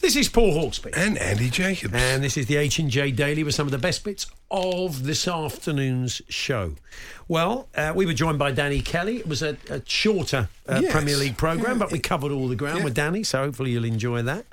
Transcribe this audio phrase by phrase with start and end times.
[0.00, 0.96] This is Paul Hawksbee.
[0.96, 1.92] And Andy Jacobs.
[1.92, 6.22] And this is the H&J Daily with some of the best bits of this afternoon's
[6.28, 6.74] show.
[7.26, 9.16] Well, uh, we were joined by Danny Kelly.
[9.16, 10.92] It was a, a shorter uh, Yes.
[10.92, 11.78] Premier League programme, Yeah.
[11.86, 12.84] but we covered all the ground Yeah.
[12.84, 14.46] with Danny, so hopefully you'll enjoy that.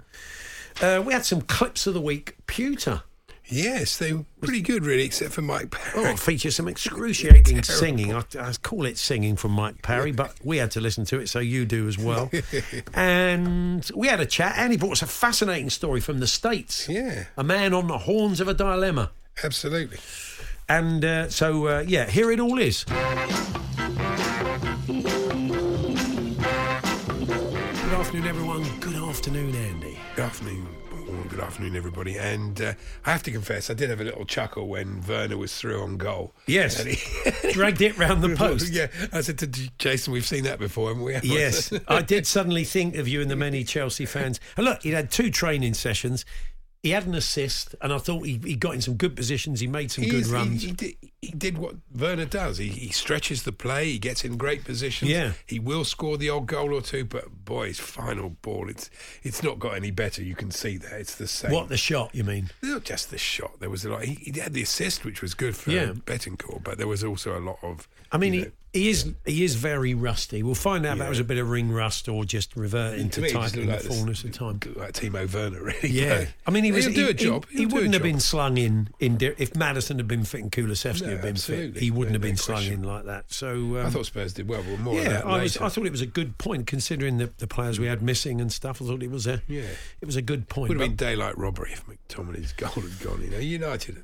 [0.81, 2.35] Uh, we had some clips of the week.
[2.47, 3.03] Pewter.
[3.47, 6.13] Yes, they were pretty good, really, except for Mike Oh, Parry.
[6.13, 8.13] it features some excruciating singing.
[8.13, 11.29] I, I call it singing from Mike Parry, but we had to listen to it,
[11.29, 12.29] so you do as well.
[12.93, 16.87] and we had a chat, and he brought us a fascinating story from the States.
[16.89, 17.25] Yeah.
[17.37, 19.11] A man on the horns of a dilemma.
[19.43, 19.97] Absolutely.
[20.67, 22.85] And uh, so, uh, yeah, here it all is.
[22.85, 22.95] Good
[27.93, 28.63] afternoon, everyone.
[28.79, 29.97] Good afternoon, Andy.
[30.15, 30.67] Good afternoon.
[31.23, 32.17] Good afternoon, everybody.
[32.17, 32.73] And uh,
[33.05, 35.97] I have to confess, I did have a little chuckle when Werner was through on
[35.97, 36.33] goal.
[36.45, 36.79] Yes.
[36.79, 38.71] And he- Dragged it round the post.
[38.71, 41.15] yeah, I said to Jason, we've seen that before, haven't we?
[41.23, 44.39] Yes, I did suddenly think of you and the many Chelsea fans.
[44.57, 46.25] And look, he'd had two training sessions.
[46.85, 49.59] He had an assist, and I thought he, he got in some good positions.
[49.59, 50.61] He made some He good is- runs.
[50.61, 52.59] He, did, he did what Werner does.
[52.59, 53.85] He, he stretches the play.
[53.93, 55.09] He gets in great positions.
[55.09, 55.31] Yeah.
[55.47, 58.91] He will score the odd goal or two, but boy, his final ball, it's
[59.23, 60.21] it's not got any better.
[60.21, 60.93] You can see that.
[60.93, 61.51] It's the same.
[61.51, 62.51] what the shot, you mean?
[62.61, 63.59] Not just the shot.
[63.59, 64.03] There was a lot.
[64.03, 65.93] He, he had the assist, which was good for Yeah.
[66.05, 67.87] Bentancur, but there was also a lot of.
[68.11, 70.43] I mean, you he, know, he is he is very rusty.
[70.43, 73.21] We'll find out if that was a bit of ring rust or just reverting to
[73.21, 74.59] to type in the like this- fullness of time.
[74.75, 75.89] Like Timo Werner, really.
[75.89, 77.45] Yeah, I mean, he was He'll do a job.
[77.49, 78.11] He, a wouldn't have job.
[78.11, 81.77] been slung in in if Maddison had been fit and Kulusevski No, had been fit.
[81.77, 83.31] He wouldn't No- have been no slung in like that.
[83.31, 85.55] So um, I thought Spurs did well, but more yeah, I was.
[85.57, 88.51] I thought it was a good point considering the, the players we had missing and
[88.51, 88.81] stuff.
[88.81, 89.61] I thought it was a Yeah.
[90.01, 90.67] it was a good point.
[90.67, 93.21] Would have been daylight robbery if McTominay's goal had gone.
[93.21, 94.03] You know, United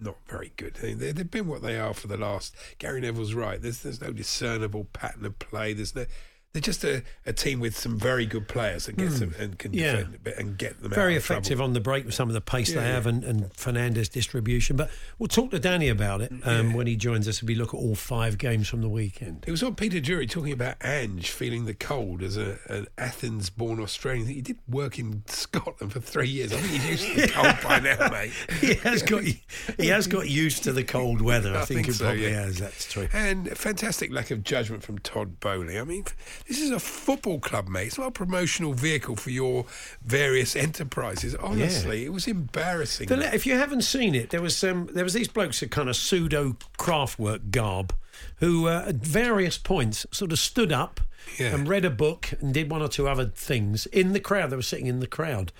[0.00, 0.74] not very good.
[0.74, 2.54] They, they, they've been what they are for the last.
[2.78, 3.60] Gary Neville's right.
[3.60, 5.72] There's there's no discernible pattern of play.
[5.72, 6.06] There's no.
[6.52, 9.72] They're just a, a team with some very good players that gets them and can.
[9.72, 9.96] Yeah.
[9.96, 11.64] defend and get them very effective trouble.
[11.64, 14.76] on the break with some of the pace they Yeah, have and, and Fernandez distribution.
[14.76, 17.40] But we'll talk to Danny about it um, when he joins us.
[17.42, 19.44] If we look at all five games from the weekend.
[19.46, 23.80] It was on Peter Drury talking about Ange feeling the cold as a, an Athens-born
[23.80, 24.26] Australian.
[24.26, 26.52] He did work in Scotland for three years.
[26.52, 28.32] I think he's used to the cold by now, mate.
[28.60, 31.54] he has got he has got used to the cold weather.
[31.54, 32.58] I, I think, think he so, probably has.
[32.58, 33.08] That's true.
[33.12, 35.78] And fantastic lack of judgment from Todd Boehly.
[35.78, 36.04] I mean,
[36.50, 37.86] this is a football club, mate.
[37.86, 39.66] It's not a promotional vehicle for your
[40.04, 41.34] various enterprises.
[41.36, 43.06] Honestly, it was embarrassing.
[43.06, 45.88] The if you haven't seen it, there was some there was these blokes at kind
[45.88, 47.94] of pseudo craftwork garb
[48.40, 51.00] who uh, at various points sort of stood up
[51.38, 51.54] Yeah.
[51.54, 54.50] and read a book and did one or two other things in the crowd.
[54.50, 55.52] They were sitting in the crowd,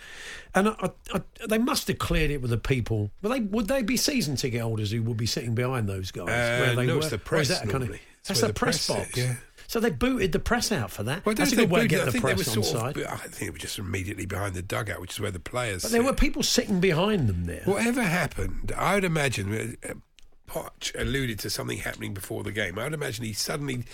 [0.54, 3.12] and I, I, I, they must have cleared it with the people.
[3.22, 6.28] But they would they be season ticket holders who would be sitting behind those guys?
[6.28, 7.00] Uh, they no, were?
[7.00, 7.96] it's the is press that kind of-
[8.28, 9.14] that's the the press, press box.
[9.14, 9.34] sit, yeah.
[9.70, 11.24] So they booted the press out for that.
[11.24, 12.02] Well, That's a good way to get it.
[12.02, 12.96] the I think they press on side.
[12.96, 13.06] of.
[13.06, 15.82] I think they were just immediately behind the dugout, which is where the players.
[15.82, 16.06] But there sit.
[16.06, 17.62] were people sitting behind them there.
[17.66, 19.92] Whatever happened, I would imagine uh,
[20.50, 22.76] Poch alluded to something happening before the game.
[22.78, 23.84] I would imagine he suddenly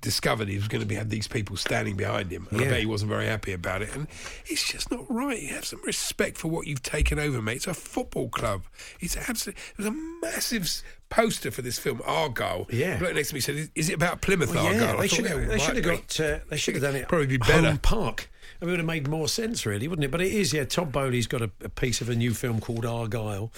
[0.00, 2.48] discovered he was going to be, have these people standing behind him.
[2.50, 3.94] And I bet he wasn't very happy about it.
[3.94, 4.06] And
[4.46, 5.40] it's just not right.
[5.40, 7.56] You have some respect for what you've taken over, mate.
[7.56, 8.62] It's a football club.
[8.98, 9.60] It's absolutely.
[9.76, 12.72] There's a massive poster for this film, Argylle.
[12.72, 12.98] Yeah.
[12.98, 15.46] Bloke next to me said, "Is it about Plymouth Well, Argyle?" yeah, they should have.
[15.46, 16.20] They should have got.
[16.20, 17.08] Uh, they should have done it.
[17.08, 17.78] Probably be Home better.
[17.78, 18.30] Park.
[18.60, 20.10] It would have made more sense, really, wouldn't it?
[20.10, 20.54] But it is.
[20.54, 23.50] Yeah, Todd Boehly's got a, a piece of a new film called Argylle.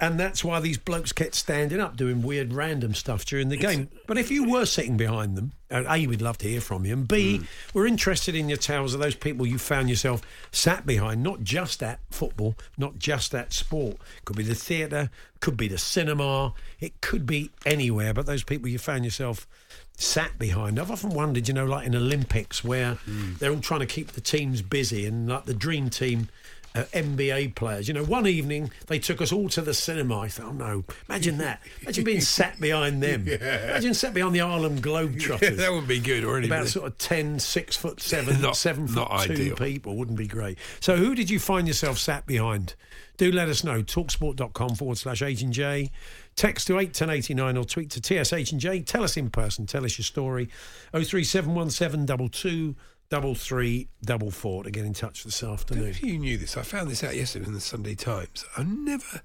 [0.00, 3.88] And that's why these blokes kept standing up doing weird random stuff during the game.
[4.06, 6.92] But if you were sitting behind them, uh, A, we'd love to hear from you.
[6.92, 7.40] And B,
[7.74, 10.22] we're interested in your tales of those people you found yourself
[10.52, 13.96] sat behind, not just at football, not just at sport.
[14.24, 15.10] Could be the theatre,
[15.40, 18.14] could be the cinema, it could be anywhere.
[18.14, 19.48] But those people you found yourself
[19.96, 20.78] sat behind.
[20.78, 22.98] I've often wondered, you know, like in Olympics where
[23.40, 26.28] they're all trying to keep the teams busy and like the dream team
[26.74, 27.88] uh, NBA players.
[27.88, 30.20] You know, one evening they took us all to the cinema.
[30.20, 31.60] I thought, oh no, imagine that.
[31.82, 33.26] Imagine being sat behind them.
[33.26, 33.70] Yeah.
[33.70, 35.56] Imagine sat behind the Harlem Globetrotters.
[35.58, 36.56] that wouldn't be good or anything.
[36.56, 39.56] About sort of 10, 6 foot 7, Not- 7 foot not 2 ideal.
[39.56, 39.96] people.
[39.96, 40.58] Wouldn't be great.
[40.80, 42.74] So who did you find yourself sat behind?
[43.16, 43.82] Do let us know.
[43.82, 45.90] Talksport.com forward slash and J.
[46.36, 48.80] Text to 81089 or tweet to TSH and J.
[48.82, 49.66] Tell us in person.
[49.66, 50.48] Tell us your story.
[53.10, 55.88] 03717 22 3344 to get in touch this I don't know afternoon.
[55.88, 56.56] if you knew this.
[56.56, 58.44] I found this out yesterday in the Sunday Times.
[58.56, 59.20] I never,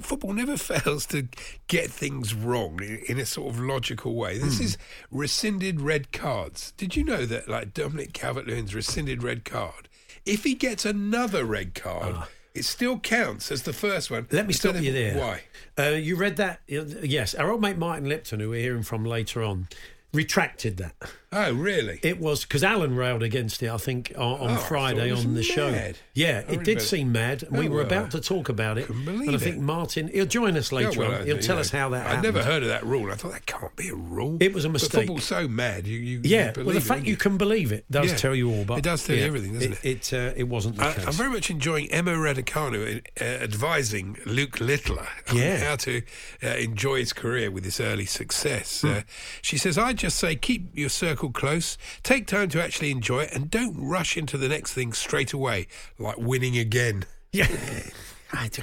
[0.00, 1.28] football never fails to
[1.68, 4.38] get things wrong in, a sort of logical way.
[4.38, 4.64] This Hmm.
[4.64, 4.78] is
[5.10, 6.72] rescinded red cards.
[6.76, 9.88] Did you know that, like Dominic Calvert-Lewin's rescinded red card,
[10.26, 12.16] if he gets another red card,
[12.54, 14.26] it still counts as the first one.
[14.30, 14.36] Ah.
[14.36, 15.16] Let me stop you there.
[15.18, 15.42] Why?
[15.78, 16.60] Uh, you read that?
[16.66, 17.34] Yes.
[17.34, 19.68] Our old mate Martin Lipton, who we're hearing from later on,
[20.12, 20.94] retracted that.
[21.32, 21.98] Oh, really?
[22.02, 25.34] It was because Alan railed against it, I think, on, on Oh, Friday it on
[25.34, 25.68] the show.
[26.14, 28.90] Yeah, it did seem mad, and Oh, we were well, about to talk about it.
[28.90, 29.60] and I think it.
[29.62, 31.26] Martin, he'll join us later Yeah, well, on.
[31.26, 32.34] He'll I- tell us how that I'd happened.
[32.34, 33.10] never heard of that rule.
[33.10, 34.36] I thought that can't be a rule.
[34.40, 34.92] It was a But mistake.
[34.92, 35.86] football's so mad.
[35.86, 38.16] You, you Yeah, you well, the it, fact you can believe it does Yeah.
[38.16, 38.64] tell you all.
[38.64, 40.12] But It does tell you everything, doesn't it?
[40.12, 41.06] It, uh, it wasn't the I, case.
[41.06, 45.56] I'm very much enjoying Emma Raducanu uh, advising Luke Littler on Yeah.
[45.58, 46.02] how to
[46.42, 48.84] uh, enjoy his career with this early success.
[48.84, 49.02] Uh,
[49.40, 53.32] she says, I just say keep your circle close, take time to actually enjoy it,
[53.32, 55.66] and don't rush into the next thing straight away,
[55.98, 57.04] like winning again.
[57.34, 57.48] Yeah.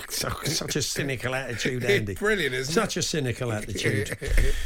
[0.09, 2.13] So, such a cynical attitude, Andy.
[2.13, 2.73] Brilliant, isn't it?
[2.73, 4.15] Such a cynical attitude.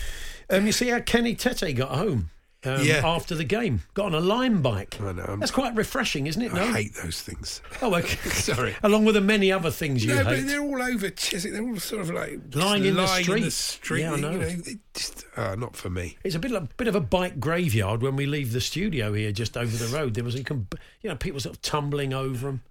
[0.50, 2.30] um, you see how Kenny Tete got home
[2.66, 3.02] um, Yeah.
[3.06, 3.82] after the game?
[3.94, 5.00] Got on a lime bike.
[5.02, 6.54] I know, I'm- That's quite refreshing, isn't it?
[6.54, 6.62] No.
[6.64, 7.62] I hate those things.
[7.82, 8.30] Oh, okay.
[8.30, 8.76] Sorry.
[8.84, 10.42] Along with the many other things you no, hate.
[10.42, 11.54] but they're all over Chiswick.
[11.54, 13.54] They're all sort of like Lying in the lying in the street.
[13.54, 14.02] street.
[14.02, 14.32] Yeah, I know.
[14.32, 14.64] You know,
[14.94, 16.18] just, uh, not for me.
[16.24, 19.32] It's a bit like, bit of a bike graveyard when we leave the studio here,
[19.32, 20.14] just over the road.
[20.14, 20.68] There was, you, can,
[21.02, 22.62] you know, people sort of tumbling over them.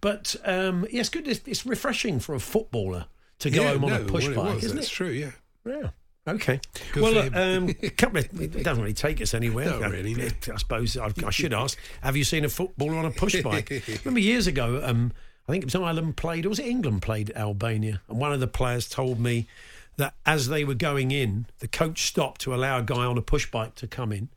[0.00, 1.26] But um, yeah, it's good.
[1.26, 3.06] It's, it's refreshing for a footballer
[3.40, 4.92] to go yeah, home on no, a push bike, was, isn't That's it?
[4.92, 5.08] true.
[5.10, 5.30] Yeah.
[5.66, 5.90] Yeah.
[6.26, 6.60] Okay.
[6.92, 9.66] Good well, um, couple of, it doesn't really take us anywhere.
[9.80, 10.28] Not really, no.
[10.52, 13.70] I suppose I, I should ask: Have you seen a footballer on a push bike?
[14.04, 14.80] Remember years ago?
[14.84, 15.12] Um,
[15.48, 18.00] I think it was Ireland played, or was it England played Albania?
[18.08, 19.48] And one of the players told me
[19.96, 23.22] that as they were going in, the coach stopped to allow a guy on a
[23.22, 24.28] push bike to come in,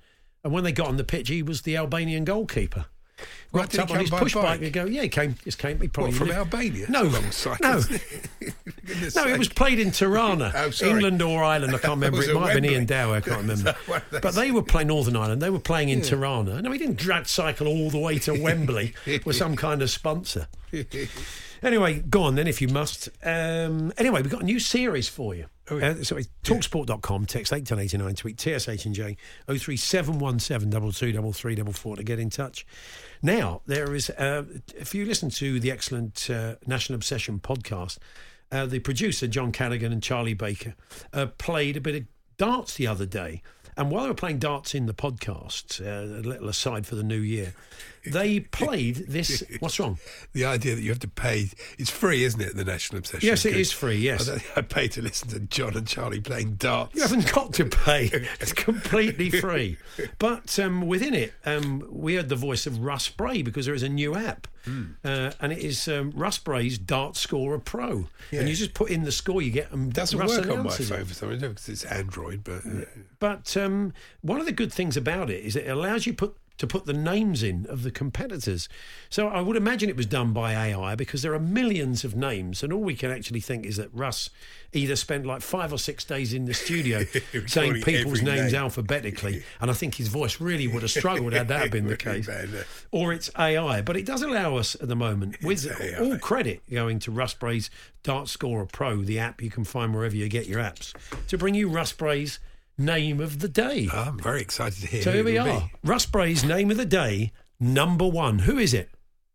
[0.44, 2.86] and when they got on the pitch, he was the Albanian goalkeeper.
[3.52, 4.62] What, Rocked did he up on his by push bike bike?
[4.64, 5.80] and go, yeah, he came, just came.
[5.80, 6.86] He probably What, from lived- Albania?
[6.90, 7.82] No, Long sight, no.
[9.16, 10.72] No, it was played in Tirana, Oh.
[10.86, 11.74] England or Ireland.
[11.74, 12.22] I can't remember.
[12.22, 13.16] It it might have been Ian Dower.
[13.16, 13.76] I can't remember.
[13.88, 14.22] one of those?
[14.22, 15.42] But they were playing Northern Ireland.
[15.42, 16.62] They were playing in Tirana.
[16.62, 18.94] No, he didn't drag cycle all the way to Wembley
[19.26, 20.48] with some kind of sponsor.
[21.64, 23.10] Anyway, go on then if you must.
[23.24, 25.46] Um, anyway, we've got a new series for you.
[25.72, 25.92] Oh, yeah.
[25.92, 32.30] Uh, so it's talksport.com, text 81089, tweet TSH and J 03717 223344 to get in
[32.30, 32.68] touch.
[33.26, 34.44] Now, there is, uh,
[34.76, 37.98] if you listen to the excellent uh, National Obsession podcast,
[38.52, 40.76] uh, the producer, John Callaghan and Charlie Baker,
[41.12, 42.04] uh, played a bit of
[42.38, 43.42] darts the other day.
[43.76, 47.02] And while they were playing darts in the podcast, uh, a little aside for the
[47.02, 47.56] new year,
[48.08, 49.44] they played this.
[49.60, 49.98] What's wrong?
[50.34, 52.56] The idea that you have to pay, it's free, isn't it?
[52.56, 53.28] The National Obsession.
[53.28, 53.60] Yes, it Good.
[53.60, 54.30] is free, yes.
[54.30, 56.96] I, I pay to listen to John and Charlie playing darts.
[56.96, 58.10] You haven't got to pay.
[58.40, 59.78] It's completely free.
[60.20, 63.84] But um, within it, um, we heard the voice of Russ Bray because there is
[63.84, 64.48] a new app.
[65.04, 68.08] Uh, and it is um, Russ Bray's Dart Scorer Pro.
[68.32, 69.72] And you just put in the score you get.
[69.72, 70.96] And doesn't Russ work on my announces it.
[70.96, 72.86] phone for some reason because it's Android, but uh,
[73.20, 76.68] But um, one of the good things about it is it allows you put to
[76.68, 78.70] put the names in of the competitors.
[79.10, 82.64] So I would imagine it was done by AI because there are millions of names,
[82.64, 84.30] and all we can actually think is that Russ
[84.74, 87.06] either spent like five or six days in the studio
[87.48, 88.62] saying people's names name.
[88.62, 92.30] alphabetically, and I think his voice really would have struggled had that been the case.
[92.92, 95.66] Or it's AI, but it does allow us at the moment, with
[96.00, 97.70] all credit going to Russ Bray's
[98.04, 100.94] Dart Scorer Pro, the app you can find wherever you get your apps,
[101.28, 102.40] to bring you Russ Bray's
[102.78, 103.88] name of the day.
[103.92, 105.02] Ah, I'm very excited to hear.
[105.02, 105.62] So who here we are.
[105.62, 105.72] be.
[105.84, 108.40] Russ Bray's name of the day, number one.
[108.40, 108.90] Who is it?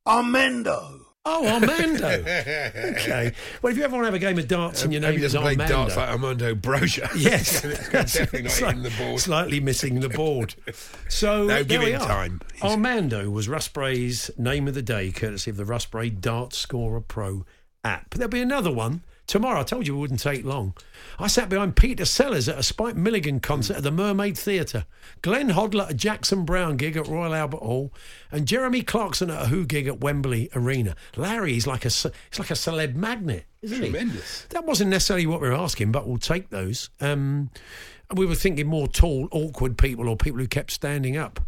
[0.06, 0.96] Armando.
[1.26, 2.08] Oh, Armando.
[2.08, 3.32] okay.
[3.60, 5.20] Well, if you ever want to have a game of darts and your Maybe name
[5.20, 5.74] he is doesn't play Armando.
[5.74, 7.10] darts like Armando Broja.
[7.16, 9.20] Yes, definitely not hitting the board.
[9.20, 10.54] Slightly missing the board.
[11.10, 12.06] So No, there give we him are.
[12.08, 12.40] time.
[12.54, 16.54] He's- Armando was Russ Bray's name of the day, courtesy of the Russ Bray Dart
[16.54, 17.44] Scorer Pro
[17.84, 18.14] app.
[18.14, 19.60] There'll be another one tomorrow.
[19.60, 20.74] I told you it wouldn't take long.
[21.18, 24.86] I sat behind Peter Sellers at a Spike Milligan concert at the Mermaid Theatre,
[25.22, 27.92] Glenn Hoddle at a Jackson Browne gig at Royal Albert Hall,
[28.32, 30.96] and Jeremy Clarkson at a Who gig at Wembley Arena.
[31.16, 33.90] Larry is like a he's like a celeb magnet, isn't he?
[33.90, 34.46] Tremendous.
[34.50, 36.90] That wasn't necessarily what we were asking, but we'll take those.
[37.00, 37.50] Um,
[38.14, 41.40] we were thinking more tall, awkward people or people who kept standing up.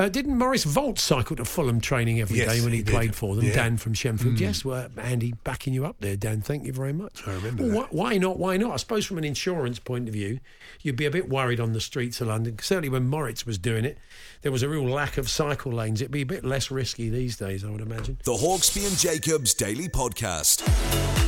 [0.00, 3.14] Uh, didn't Moritz Volz cycle to Fulham training every day Yes, when he, he played
[3.14, 3.44] for them?
[3.44, 3.52] Yeah.
[3.52, 4.40] Dan from Shenfield.
[4.40, 6.40] Yes, well, Andy, backing you up there, Dan.
[6.40, 7.28] Thank you very much.
[7.28, 7.92] I remember Well, that.
[7.92, 8.38] why, why not?
[8.38, 8.72] Why not?
[8.72, 10.40] I suppose from an insurance point of view,
[10.80, 12.58] you'd be a bit worried on the streets of London.
[12.62, 13.98] Certainly when Moritz was doing it,
[14.40, 16.00] there was a real lack of cycle lanes.
[16.00, 18.16] It'd be a bit less risky these days, I would imagine.
[18.24, 21.19] The Hawksbee and Jacobs Daily Podcast.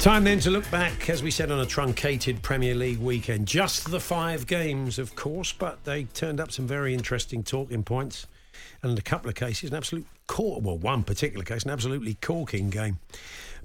[0.00, 3.46] Time then to look back, as we said, on a truncated Premier League weekend.
[3.46, 8.26] Just the five games, of course, but they turned up some very interesting talking points.
[8.82, 12.14] And in a couple of cases, an absolute cor well, one particular case, an absolutely
[12.14, 12.98] corking game.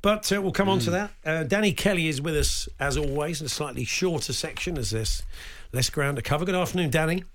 [0.01, 1.11] But uh, we'll come on to that.
[1.25, 5.23] Uh, Danny Kelly is with us, as always, in a slightly shorter section as there's
[5.73, 6.45] less ground to cover.
[6.45, 7.25] Good afternoon, Danny.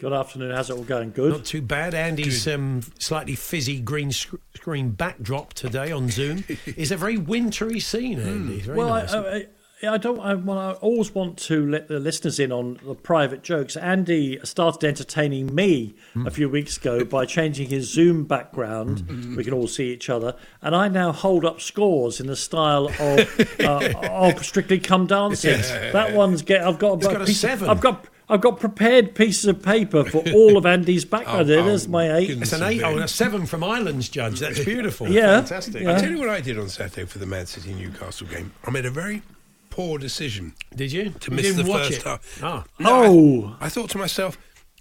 [0.00, 0.52] Good afternoon.
[0.54, 1.10] How's it all going?
[1.10, 1.32] Good.
[1.32, 1.92] Not too bad.
[1.92, 7.80] Andy's um, slightly fizzy green sc- screen backdrop today on Zoom is a very wintry
[7.80, 8.58] scene, Andy.
[8.58, 9.12] It's very well, nice.
[9.12, 9.46] I,
[9.82, 10.20] I, I don't.
[10.20, 13.76] I, well, I always want to let the listeners in on the private jokes.
[13.76, 16.28] Andy started entertaining me Hmm.
[16.28, 19.00] a few weeks ago by changing his Zoom background.
[19.00, 19.34] Hmm.
[19.34, 22.86] We can all see each other, and I now hold up scores in the style
[23.00, 25.58] of uh, of Strictly Come Dancing.
[25.92, 26.60] That one's get.
[26.64, 27.68] I've got, got a piece- seven.
[27.68, 28.06] I've got.
[28.30, 31.40] I've got prepared pieces of paper for all of Andy's background.
[31.40, 32.30] Oh, There's oh, my eight.
[32.30, 34.40] It's an eight, oh, and a seven from Ireland's Judge.
[34.40, 35.08] That's beautiful.
[35.08, 35.38] Yeah.
[35.40, 35.82] Fantastic.
[35.82, 35.96] Yeah.
[35.96, 38.52] I tell you what I did on Saturday for the Man City Newcastle game.
[38.64, 39.22] I made a very
[39.70, 41.10] poor decision Did you?
[41.10, 42.04] to You miss didn't the watch first it?
[42.04, 42.40] half.
[42.42, 42.64] Ah.
[42.78, 43.56] No, I- Oh.
[43.60, 44.36] I, thought to myself,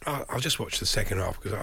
[0.05, 1.57] I'll, I'll just watch the second half because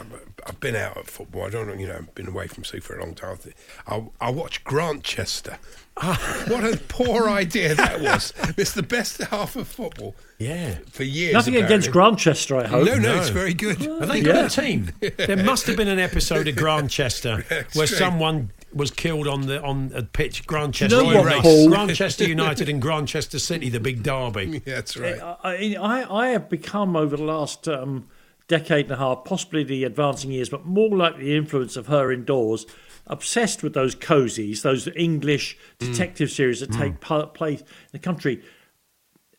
[0.46, 1.44] I've been out of football.
[1.46, 3.38] I don't know, you know, I've been away from sea for a long time.
[3.86, 5.58] I'll, I'll watch Grantchester.
[5.96, 6.44] Ah.
[6.48, 8.32] what a poor idea that was.
[8.56, 10.78] It's the best half of football Yeah.
[10.90, 11.34] for years.
[11.34, 11.92] Nothing against.
[11.92, 12.84] Grantchester, I hope.
[12.86, 13.20] No, no, No.
[13.20, 13.78] it's very good.
[13.80, 14.90] Have they got a team?
[15.16, 17.96] There must have been an episode of Grantchester where true.
[17.96, 20.44] someone was killed on the on a pitch.
[20.48, 24.62] Grantchester, Do you know what, United- Grantchester United and Grantchester City, the big derby.
[24.66, 25.20] Yeah, that's right.
[25.22, 28.08] I, I, I have become over the last um,
[28.48, 32.12] decade and a half, possibly the advancing years, but more like the influence of her
[32.12, 32.66] indoors,
[33.06, 36.32] obsessed with those cozies, those English detective mm.
[36.32, 36.78] series that mm.
[36.78, 38.42] take pa- place in the country.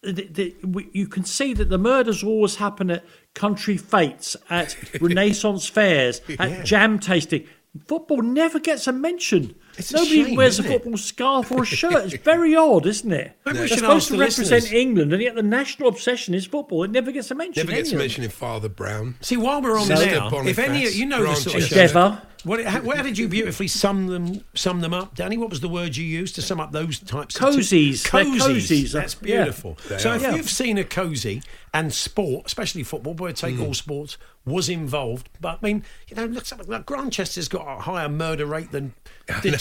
[0.01, 4.75] The, the, we, you can see that the murders always happen at country fetes, at
[5.01, 7.47] Renaissance fairs, at jam tasting.
[7.87, 9.55] Football never gets a mention.
[9.77, 10.75] It's a Nobody shame, wears a isn't it?
[10.75, 12.13] football scarf or a shirt.
[12.13, 13.37] It's very odd, isn't it?
[13.45, 14.73] Maybe we They're supposed to represent listeners.
[14.73, 16.83] England, and yet the national obsession is football.
[16.83, 17.65] It never gets a mention.
[17.65, 18.03] Never gets England.
[18.03, 19.15] mentioned in Father Brown.
[19.21, 21.81] See, while we're on Sister now, if any, Boniface, you know the sort of Grantchester.
[21.81, 22.21] Endeavour.
[22.45, 25.35] What, how, where did you beautifully sum them sum them up, Danny?
[25.35, 28.09] What was the word you used to sum up those types Cozies.
[28.11, 28.37] They're Cozies.
[28.37, 28.91] cozies.
[28.93, 29.79] That's beautiful.
[29.89, 30.15] They so are.
[30.15, 30.35] if Yeah.
[30.35, 31.41] you've seen a cozy
[31.73, 33.63] and sport, especially football, boy, take hmm.
[33.63, 35.27] all sports, was involved.
[35.41, 38.93] But I mean, you know, look, something like Grantchester's got a higher murder rate than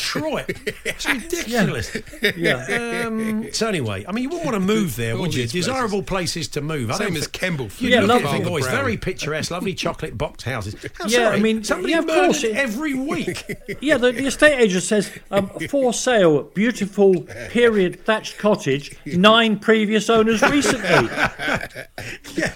[0.04, 0.44] Detroit.
[0.84, 1.96] it's ridiculous.
[2.36, 3.04] Yeah.
[3.06, 5.42] Um, so anyway, I mean, you wouldn't want to move there, would you?
[5.42, 5.52] places.
[5.52, 6.90] Desirable places to move.
[6.90, 7.68] I Same as Kemble.
[7.78, 10.74] You Yeah, look at it oh, it's very picturesque, lovely chocolate box houses.
[11.00, 13.44] Oh, Yeah, sorry, I mean, somebody yeah, of course, it- every week.
[13.80, 20.08] Yeah, the, the estate agent says um, for sale, beautiful period thatched cottage, nine previous
[20.08, 21.08] owners recently.
[22.34, 22.52] yeah,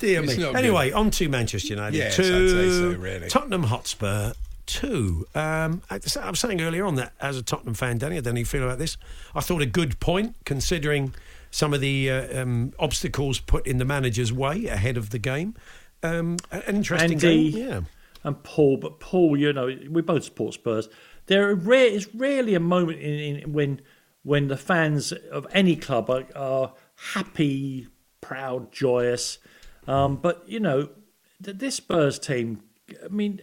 [0.00, 0.44] dear It's me.
[0.54, 1.96] Anyway, on to Manchester United.
[1.96, 3.28] Yes, to I'd say so, really.
[3.28, 4.32] Tottenham Hotspur.
[4.66, 5.26] Two.
[5.34, 8.34] Um, I I was saying earlier on that as a Tottenham fan, Danny, I don't
[8.34, 8.96] know how you feel about this.
[9.34, 11.14] I thought a good point considering
[11.50, 15.54] some of the uh, um, obstacles put in the manager's way ahead of the game.
[16.02, 17.52] Um, an interesting Andy.
[17.52, 17.68] game.
[17.68, 17.80] Yeah.
[18.24, 20.88] And Paul, but Paul, you know, we both support Spurs.
[21.26, 23.80] There are rare, is rarely a moment in, in when
[24.22, 26.74] when the fans of any club are, are
[27.14, 27.88] happy,
[28.20, 29.38] proud, joyous.
[29.86, 30.90] Um, but you know,
[31.40, 32.62] this Spurs team.
[33.04, 33.40] I mean,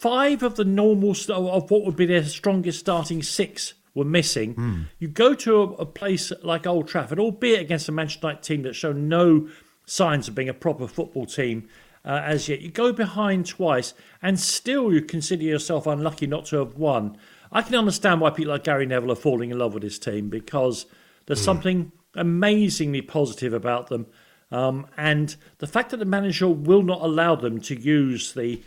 [0.00, 4.54] five of the normal of what would be their strongest starting six were missing.
[4.98, 8.62] You go to a, a place like Old Trafford, albeit against a Manchester United team
[8.62, 9.48] that show no
[9.84, 11.68] signs of being a proper football team
[12.04, 12.62] uh, as yet.
[12.62, 13.92] You go behind twice,
[14.22, 17.18] and still you consider yourself unlucky not to have won.
[17.52, 20.30] I can understand why people like Gary Neville are falling in love with his team
[20.30, 20.86] because
[21.26, 24.06] there's something amazingly positive about them.
[24.50, 28.62] Um, and the fact that the manager will not allow them to use the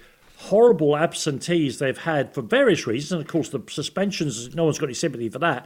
[0.49, 4.87] horrible absentees they've had for various reasons, and of course the suspensions, no one's got
[4.87, 5.65] any sympathy for that,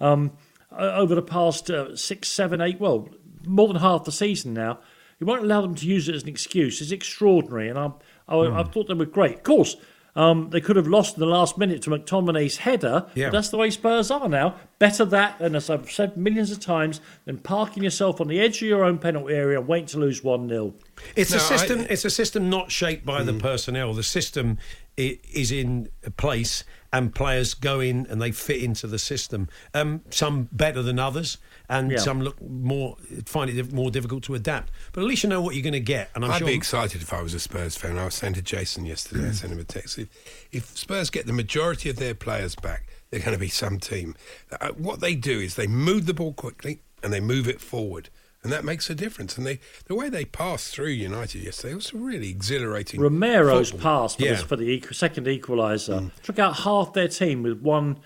[0.00, 0.32] um,
[0.70, 3.08] over the past uh, six, seven, eight, well,
[3.46, 4.78] more than half the season now,
[5.18, 6.80] you won't allow them to use it as an excuse.
[6.80, 7.90] It's extraordinary, and I,
[8.28, 9.36] I, I thought they were great.
[9.36, 9.76] Of course,
[10.18, 13.06] um, they could have lost in the last minute to McTominay's header.
[13.14, 13.26] Yeah.
[13.26, 14.56] But that's the way Spurs are now.
[14.78, 18.56] Better that and as I've said millions of times, than parking yourself on the edge
[18.60, 20.74] of your own penalty area and waiting to lose 1 0.
[21.16, 21.86] It's a No, I- system.
[21.88, 23.94] it's a system not shaped by the personnel.
[23.94, 24.58] The system
[24.96, 29.48] is in place and players go in and they fit into the system.
[29.74, 31.98] Um, some better than others, and Yeah.
[31.98, 34.70] some look more find it more difficult to adapt.
[34.92, 36.10] But at least you know what you're going to get.
[36.14, 37.98] And I'm I'd sure be excited if I was a Spurs fan.
[37.98, 39.98] I was saying to Jason yesterday, I sent him a text.
[39.98, 40.08] If,
[40.52, 44.14] if Spurs get the majority of their players back, they're going to be some team.
[44.60, 48.08] Uh, what they do is they move the ball quickly and they move it forward.
[48.44, 49.36] And that makes a difference.
[49.36, 53.00] And they, the way they passed through United yesterday was really exhilarating.
[53.00, 54.02] Romero's football.
[54.04, 54.30] pass for, Yeah.
[54.32, 57.98] this, for the equ- second equaliser took out half their team with one,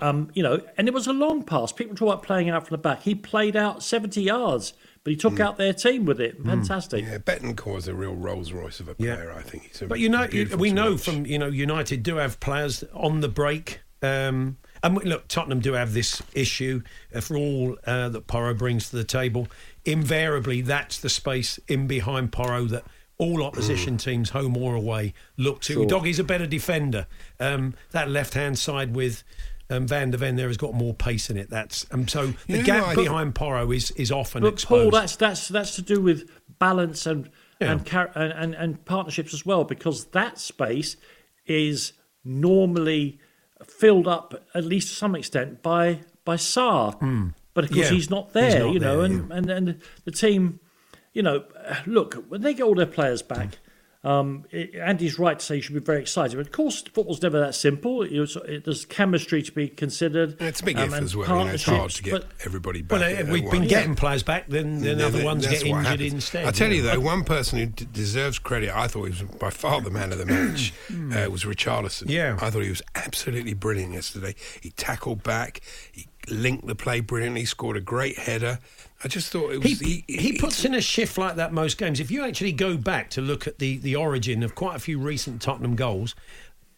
[0.00, 1.72] um, you know, and it was a long pass.
[1.72, 3.02] People talk about playing out from the back.
[3.02, 4.72] He played out 70 yards,
[5.04, 6.40] but he took out their team with it.
[6.44, 7.04] Fantastic.
[7.04, 9.16] Yeah, Bentancur is a real Rolls Royce of a Yeah.
[9.16, 9.64] player, I think.
[9.64, 11.00] He's a But you know, you, we know watch.
[11.02, 13.80] from you know United do have players on the break.
[14.00, 16.82] Um, and we- look, Tottenham do have this issue
[17.14, 19.46] uh, for all uh, that Porro brings to the table.
[19.84, 22.84] Invariably, that's the space in behind Porro that
[23.18, 25.72] all opposition teams, home or away, look to.
[25.74, 25.86] Sure.
[25.86, 27.06] Doggy's a better defender.
[27.40, 29.22] Um, that left hand side with.
[29.70, 31.48] Um, Van der Ven there has got more pace in it.
[31.48, 34.90] That's um, so the gap behind Porro is is often But exposed.
[34.92, 37.72] Paul, that's that's that's to do with balance and Yeah.
[37.72, 40.96] and, char- and and and partnerships as well, because that space
[41.46, 43.18] is normally
[43.64, 47.86] filled up at least to some extent by by Sarr, but of course.
[47.88, 47.92] Yeah.
[47.94, 50.60] he's not He's there, not you know, there, and, and and the team,
[51.12, 51.44] you know,
[51.86, 53.58] look when they get all their players back.
[54.04, 57.22] Um, it, Andy's right to say you should be very excited, but of course, football's
[57.22, 58.02] never that simple.
[58.02, 60.36] It was, it, there's chemistry to be considered.
[60.40, 61.28] It's a big um, if as well.
[61.38, 62.98] You know, it's hard to get but- everybody back.
[62.98, 63.70] well, if we've been once.
[63.70, 66.12] getting players back, then then Yeah, other that- ones get injured happens.
[66.14, 66.46] instead.
[66.46, 66.94] I tell you know.
[66.94, 70.10] though, one person who d- deserves credit, I thought he was by far the man
[70.10, 72.10] of the match, uh, was Richarlison.
[72.10, 72.36] Yeah.
[72.40, 74.34] I thought he was absolutely brilliant yesterday.
[74.60, 75.60] He tackled back,
[75.92, 78.58] he linked the play brilliantly, scored a great header.
[79.04, 79.80] I just thought it was.
[79.80, 81.98] He, he, puts in a shift like that most games.
[81.98, 84.98] If you actually go back to look at the, the origin of quite a few
[84.98, 86.14] recent Tottenham goals,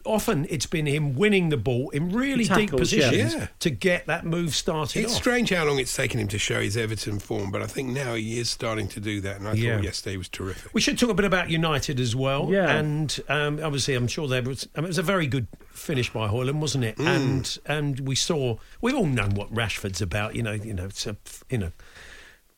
[0.05, 3.09] often it's been him winning the ball in really deep tackles, yeah.
[3.11, 3.47] positions Yeah.
[3.61, 5.19] to get that move started It's off.
[5.21, 8.15] strange how long it's taken him to show his Everton form, but I think now
[8.15, 9.77] he is starting to do that, and I Yeah.
[9.77, 10.73] thought yesterday was terrific.
[10.75, 12.49] We should talk a bit about United as well.
[12.51, 12.71] Yeah.
[12.77, 14.69] And um, obviously, I'm sure there was.
[14.77, 16.99] I mean, it was a very good finish by Højlund, wasn't it?
[16.99, 18.57] And and we saw.
[18.81, 20.35] We've all known what Rashford's about.
[20.37, 20.53] You know.
[20.53, 20.85] You know.
[20.87, 21.17] It's a,
[21.51, 21.73] you know.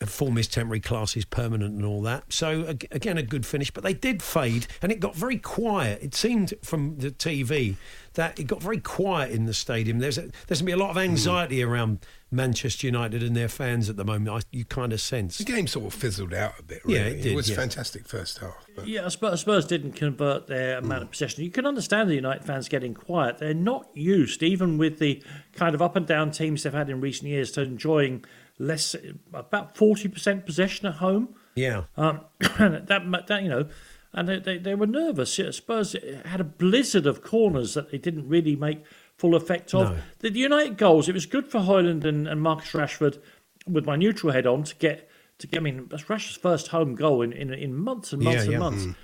[0.05, 2.31] Form is temporary, class is permanent, and all that.
[2.31, 6.03] So again, a good finish, but they did fade, and it got very quiet.
[6.03, 7.76] It seemed from the TV
[8.12, 10.00] that it got very quiet in the stadium.
[10.00, 13.49] There's a, there's going to be a lot of anxiety around Manchester United and their
[13.49, 14.28] fans at the moment.
[14.28, 15.39] I, you kind of sense.
[15.39, 16.85] The game sort of fizzled out a bit.
[16.85, 16.99] Really.
[16.99, 17.56] Yeah, it did, was yeah.
[17.56, 18.67] fantastic first half.
[18.75, 21.43] But Yeah, Spurs, Spurs didn't convert their amount of possession.
[21.43, 23.39] You can understand the United fans getting quiet.
[23.39, 25.23] They're not used, even with the
[25.54, 28.26] kind of up and down teams they've had in recent years, to enjoying
[28.58, 28.95] less,
[29.32, 31.34] about forty percent possession at home.
[31.54, 31.84] Yeah.
[31.97, 32.21] Um,
[32.58, 33.69] and that, that you know,
[34.12, 35.38] and they, they, they were nervous.
[35.38, 38.84] Yeah, Spurs had a blizzard of corners that they didn't really make
[39.16, 39.90] full effect of.
[39.90, 39.99] No.
[40.21, 43.19] The United goals, it was good for Højlund and, and Marcus Rashford
[43.66, 45.58] with my neutral head on to get to get.
[45.58, 48.52] I mean, that's Rashford's first home goal in, in, in months and months Yeah, and
[48.52, 48.58] yeah.
[48.58, 48.84] months.
[48.84, 48.95] Mm.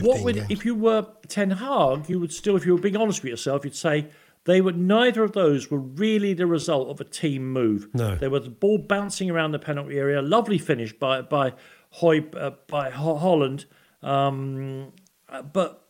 [0.00, 0.46] What would games.
[0.50, 2.08] if you were Ten Hag?
[2.08, 4.08] You would still, if you were being honest with yourself, you'd say
[4.44, 7.88] they were neither of those were really the result of a team move.
[7.94, 8.16] No.
[8.16, 10.20] they were the ball bouncing around the penalty area.
[10.20, 11.54] Lovely finish by by
[11.90, 13.66] Hoy uh, by Holland,
[14.02, 14.92] um,
[15.28, 15.86] uh, but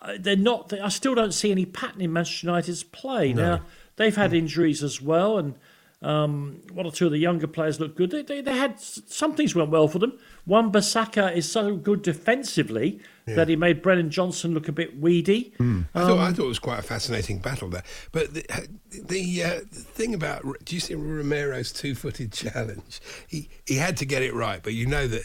[0.00, 0.70] uh, they're not.
[0.70, 3.34] They, I still don't see any pattern in Manchester United's play.
[3.34, 3.60] Now
[3.96, 5.54] they've had injuries as well, and
[6.00, 8.10] um, one or two of the younger players look good.
[8.10, 10.18] They, they, they had some things went well for them.
[10.46, 15.54] Wan-Bissaka is so good defensively that he made Brennan Johnson look a bit weedy.
[15.56, 15.82] Hmm.
[15.94, 17.82] I thought I um, thought it was quite a fascinating battle there.
[18.12, 23.00] But the uh, the, uh, the thing about do you see Romero's two footed challenge?
[23.26, 25.22] He he had to get it right, but you know that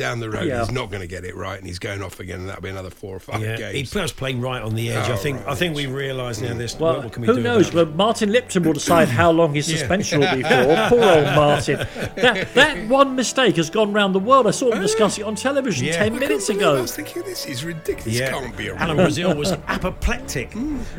[0.00, 0.60] down the road Yeah.
[0.60, 2.70] he's not going to get it right, and he's going off again, and that'll be
[2.70, 3.94] another four or five Yeah, he games.
[3.94, 5.08] was playing right on the edge.
[5.08, 5.38] I Oh, think.
[5.40, 6.78] right I think on we realise now this.
[6.78, 7.68] Well, what, what can we who do knows?
[7.70, 7.86] about?
[7.88, 9.76] But Martin Lipton will decide how long his Yeah.
[9.78, 10.48] suspension will be for.
[10.88, 11.76] Poor old Martin.
[12.16, 14.46] That, that one mistake has gone round the world.
[14.46, 15.98] I saw him discuss it on television Yeah.
[15.98, 16.64] ten I minutes I couldn't believe it.
[16.64, 16.82] I ago.
[16.82, 18.18] was thinking this is ridiculous.
[18.18, 18.96] This can't be Alan.
[18.96, 20.54] Brazil was apoplectic.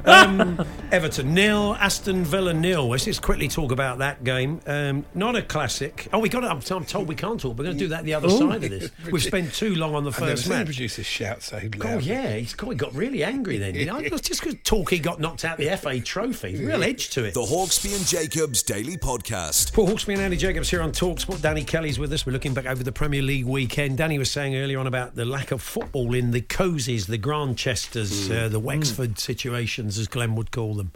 [0.06, 2.88] um, Everton nil, Aston Villa nil.
[2.90, 4.60] Let's just quickly talk about that game.
[4.68, 6.08] Um, not a classic.
[6.14, 6.48] Oh, we got it.
[6.48, 7.58] I'm, I'm told we can't talk.
[7.58, 8.91] We're going to do that the other side of this.
[9.12, 10.66] We've spent too long on the I've never first seen the match.
[10.68, 11.86] producer shout so loud.
[11.86, 13.76] Oh yeah, he's got, he got really angry then.
[13.76, 13.98] You know?
[14.00, 16.64] It was just because Torquay got knocked out the FA Trophy.
[16.64, 17.34] Real edge to it.
[17.34, 19.74] The Hawksbee and Jacobs Daily Podcast.
[19.74, 21.42] Paul Hawksbee and Andy Jacobs here on Talksport.
[21.42, 22.26] Danny Kelly's with us.
[22.26, 23.98] We're looking back over the Premier League weekend.
[23.98, 28.30] Danny was saying earlier on about the lack of football in the Cosies, the Grantchesters,
[28.30, 30.92] uh, the Wexford situations, as Glenn would call them.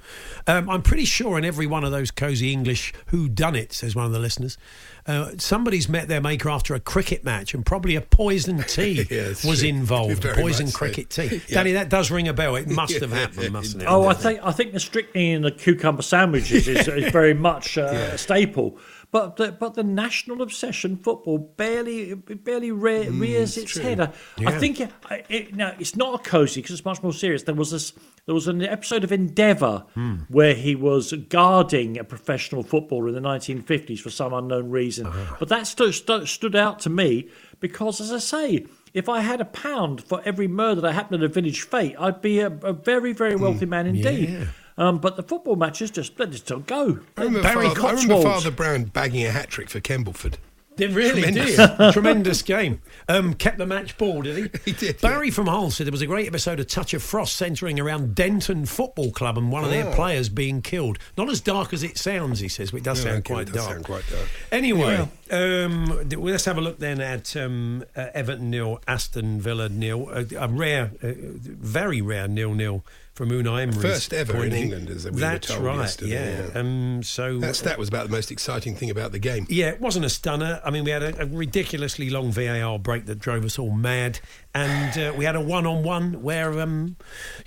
[0.47, 3.95] Um, I'm pretty sure in every one of those cosy English who done it, says
[3.95, 4.57] one of the listeners,
[5.07, 9.05] uh, somebody's met their maker after a cricket match and probably probably a poison tea
[9.11, 9.67] Yeah, was true.
[9.67, 10.23] involved.
[10.23, 10.77] Very Poison much so.
[10.77, 11.41] cricket tea.
[11.47, 11.55] Yeah.
[11.55, 12.55] Danny, that does ring a bell.
[12.55, 13.85] It must have happened, mustn't it?
[13.85, 17.77] Oh, I think I think the strychnine and the cucumber sandwiches is, is very much
[17.77, 17.81] uh,
[18.13, 18.77] a staple.
[19.11, 23.99] But the, but the national obsession football barely barely re- mm, rears its head.
[23.99, 24.11] I,
[24.45, 24.91] I think it,
[25.29, 27.43] it, no, it's not a cozy because it's much more serious.
[27.43, 27.93] There was this
[28.25, 30.15] there was an episode of Endeavour hmm.
[30.29, 35.05] where he was guarding a professional footballer in the 1950s for some unknown reason.
[35.05, 35.35] Uh-huh.
[35.39, 38.65] But that stood, stood stood out to me because, as I say.
[38.93, 42.21] If I had a pound for every murder that happened at a village fete, I'd
[42.21, 43.69] be a, a very, very wealthy mm.
[43.69, 44.29] man indeed.
[44.29, 44.45] yeah.
[44.77, 46.99] Um, but the football matches just they just don't go.
[47.17, 50.35] I remember, Barry Father, I remember Father Brown bagging a hat trick for Kembleford.
[50.77, 51.55] It really Tremendous.
[51.55, 51.93] did.
[51.93, 52.81] Tremendous game.
[53.07, 54.59] Um, kept the match ball, did he?
[54.65, 57.37] He did, Barry from Hull said there was a great episode of Touch of Frost
[57.37, 60.97] centering around Denton Football Club and one of their players being killed.
[61.17, 63.47] Not as dark as it sounds, he says, but it does No, sound okay, quite
[63.47, 63.71] it does dark.
[63.71, 64.27] sound quite dark.
[64.51, 70.09] Anyway, um, let's have a look then at um, uh, Everton nil, Aston Villa nil.
[70.09, 72.83] A, a rare, uh, very rare nil nil
[73.15, 74.63] from Unai Emery's First ever point in of view.
[74.75, 75.77] England, as we were That's told right.
[75.77, 76.47] yesterday, Yeah.
[76.53, 76.59] yeah.
[76.59, 79.47] Um, so That was about the most exciting thing about the game.
[79.49, 80.61] yeah, it wasn't a stunner.
[80.65, 84.19] I mean, we had a, a ridiculously long VAR break that drove us all mad,
[84.53, 86.97] and uh, we had a one-on-one where, um,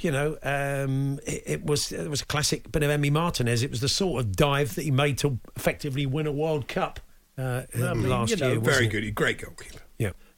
[0.01, 3.63] you know, um, it, it was it was a classic bit of Emi Martinez.
[3.63, 6.99] It was the sort of dive that he made to effectively win a World Cup
[7.37, 8.61] uh, I last you know, year.
[8.61, 9.01] Very wasn't it?
[9.03, 9.81] good, great goalkeeper.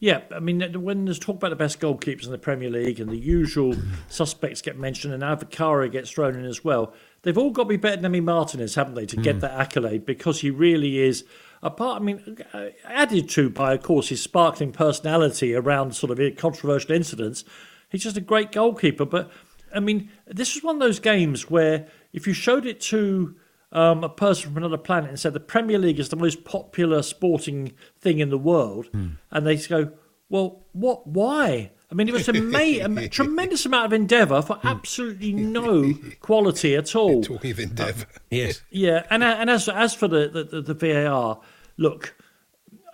[0.00, 0.22] Yeah.
[0.34, 3.18] I mean, when there's talk about the best goalkeepers in the Premier League and the
[3.18, 3.76] usual
[4.08, 7.76] suspects get mentioned and Avakara gets thrown in as well, they've all got to be
[7.76, 11.24] better than Emi Martinez, haven't they, to get that accolade because he really is.
[11.62, 16.36] Apart, I mean, uh, added to by, of course, his sparkling personality around sort of
[16.36, 17.44] controversial incidents,
[17.90, 19.04] he's just a great goalkeeper.
[19.04, 19.30] But
[19.74, 23.36] I mean, this was one of those games where if you showed it to
[23.72, 27.02] um, a person from another planet and said the Premier League is the most popular
[27.02, 29.92] sporting thing in the world, and they go,
[30.28, 31.06] "Well, what?
[31.06, 36.94] Why?" I mean, it was a, tremendous amount of endeavour for absolutely no quality at
[36.94, 37.22] all.
[37.22, 38.06] Talking of endeavour.
[38.30, 38.62] Yes.
[38.70, 41.40] Yeah, and uh, and as as for the the, the, the VAR,
[41.76, 42.14] look,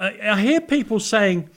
[0.01, 1.51] I, I hear people saying,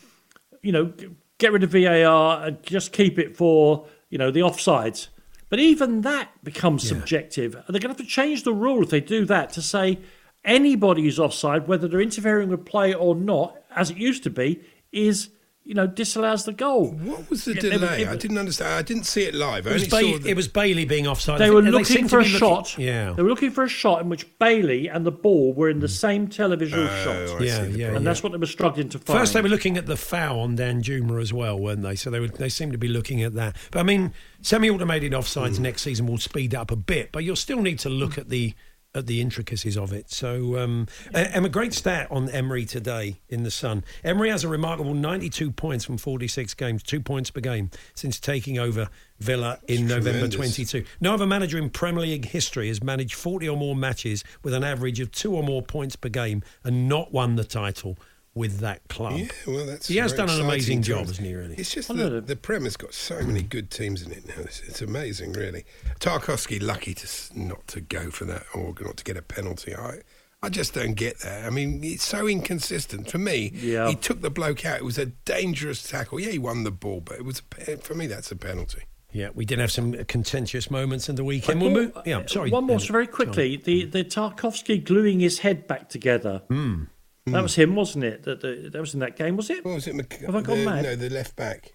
[0.61, 0.93] you know,
[1.37, 5.07] get rid of VAR and just keep it for you know the offsides.
[5.49, 7.55] But even that becomes subjective.
[7.55, 9.99] And they're going to have to change the rule if they do that to say
[10.45, 14.61] anybody who's offside, whether they're interfering with play or not, as it used to be,
[14.91, 15.29] is
[15.69, 16.87] you know disallows the goal.
[16.93, 18.01] What was the Yeah, it was- delay?
[18.01, 18.73] it I didn't understand.
[18.73, 19.67] I didn't see it live.
[19.67, 21.39] I It was, only Ba- saw the, it was Bailey being offside.
[21.39, 22.75] They I were think looking seemed for a be shot.
[22.79, 23.13] Yeah.
[23.13, 25.87] They were looking for a shot in which Bailey and the ball were in the
[25.87, 27.39] same televisual Oh, shot.
[27.41, 29.19] I Yeah, see the yeah, and that's what they were struggling to find.
[29.19, 31.93] First, they were looking at the foul on Danjuma as well, weren't they?
[31.95, 33.55] So they would, they seem to be looking at that.
[33.69, 35.63] But I mean, semi-automated offsides Hmm.
[35.63, 38.55] next season will speed up a bit, but you'll still need to look at the
[38.95, 40.09] at the intricacies of it.
[40.09, 43.83] So, um, a- and a great stat on Emery today in the Sun.
[44.03, 48.57] Emery has a remarkable 92 points from 46 games, two points per game since taking
[48.57, 50.35] over Villa in It's November tremendous.
[50.55, 50.85] 22.
[50.99, 54.63] No other manager in Premier League history has managed 40 or more matches with an
[54.63, 57.97] average of two or more points per game and not won the title
[58.35, 59.17] with that club.
[59.17, 61.55] Yeah, well, that's He has done an amazing job, hasn't he, really?
[61.55, 64.11] It's just I know that that- the Prem has got so many good teams in
[64.11, 64.35] it now.
[64.43, 65.65] It's, it's amazing, really.
[65.99, 69.75] Tarkowski lucky to not to go for that or not to get a penalty.
[69.75, 69.99] I,
[70.41, 71.45] I just don't get that.
[71.45, 73.11] I mean, it's so inconsistent.
[73.11, 73.89] For me, Yeah.
[73.89, 74.77] he took the bloke out.
[74.77, 76.19] It was a dangerous tackle.
[76.19, 78.83] Yeah, he won the ball, but it was a, for me that's a penalty.
[79.11, 81.59] Yeah, we did have some contentious moments in the weekend.
[81.61, 82.51] We'll move, yeah, uh, sorry.
[82.51, 83.57] One more, so very quickly.
[83.57, 86.43] The the Tarkowski gluing his head back together.
[86.47, 86.83] Hmm.
[87.29, 87.33] Hmm.
[87.35, 88.23] That was him, wasn't it?
[88.23, 89.63] That, that, that was in that game, was it?
[89.65, 89.95] What was it?
[89.95, 90.83] Mc- Have I gone the, mad?
[90.83, 91.73] No, the left back.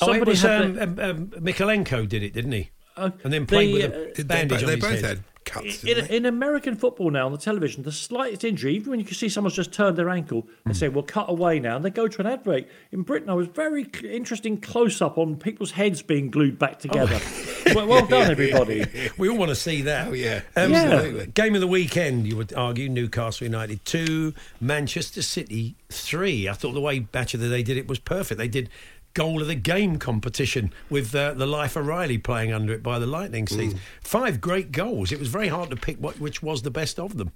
[0.00, 2.70] Oh, it Somebody was, had um, the- um, um, Mikolenko did it, didn't he?
[2.96, 5.00] Uh, and then the, played with uh, a Did they, bandage on they his both
[5.00, 5.04] head.
[5.04, 5.82] had cuts.
[5.82, 9.04] in, didn't in American football now on the television, the slightest injury, even when you
[9.04, 11.90] can see someone's just turned their ankle, they say, "Well, cut away now," and they
[11.90, 12.68] go to an ad break.
[12.90, 17.20] In Britain, I was very interesting close up on people's heads being glued back together.
[17.74, 18.84] well, well done, everybody.
[19.18, 20.08] We all want to see that.
[20.08, 20.40] Oh, yeah.
[20.56, 20.82] Um, Yeah.
[20.84, 21.26] Absolutely.
[21.28, 26.48] Game of the weekend, you would argue, Newcastle United 2, Manchester City 3.
[26.48, 28.38] I thought the way Match of the Day did it was perfect.
[28.38, 28.68] They did
[29.14, 32.98] goal of the game competition with uh, the Life of Riley playing under it by
[32.98, 33.74] the Lightning Seeds.
[34.02, 35.12] Five great goals.
[35.12, 37.32] It was very hard to pick what, which was the best of them.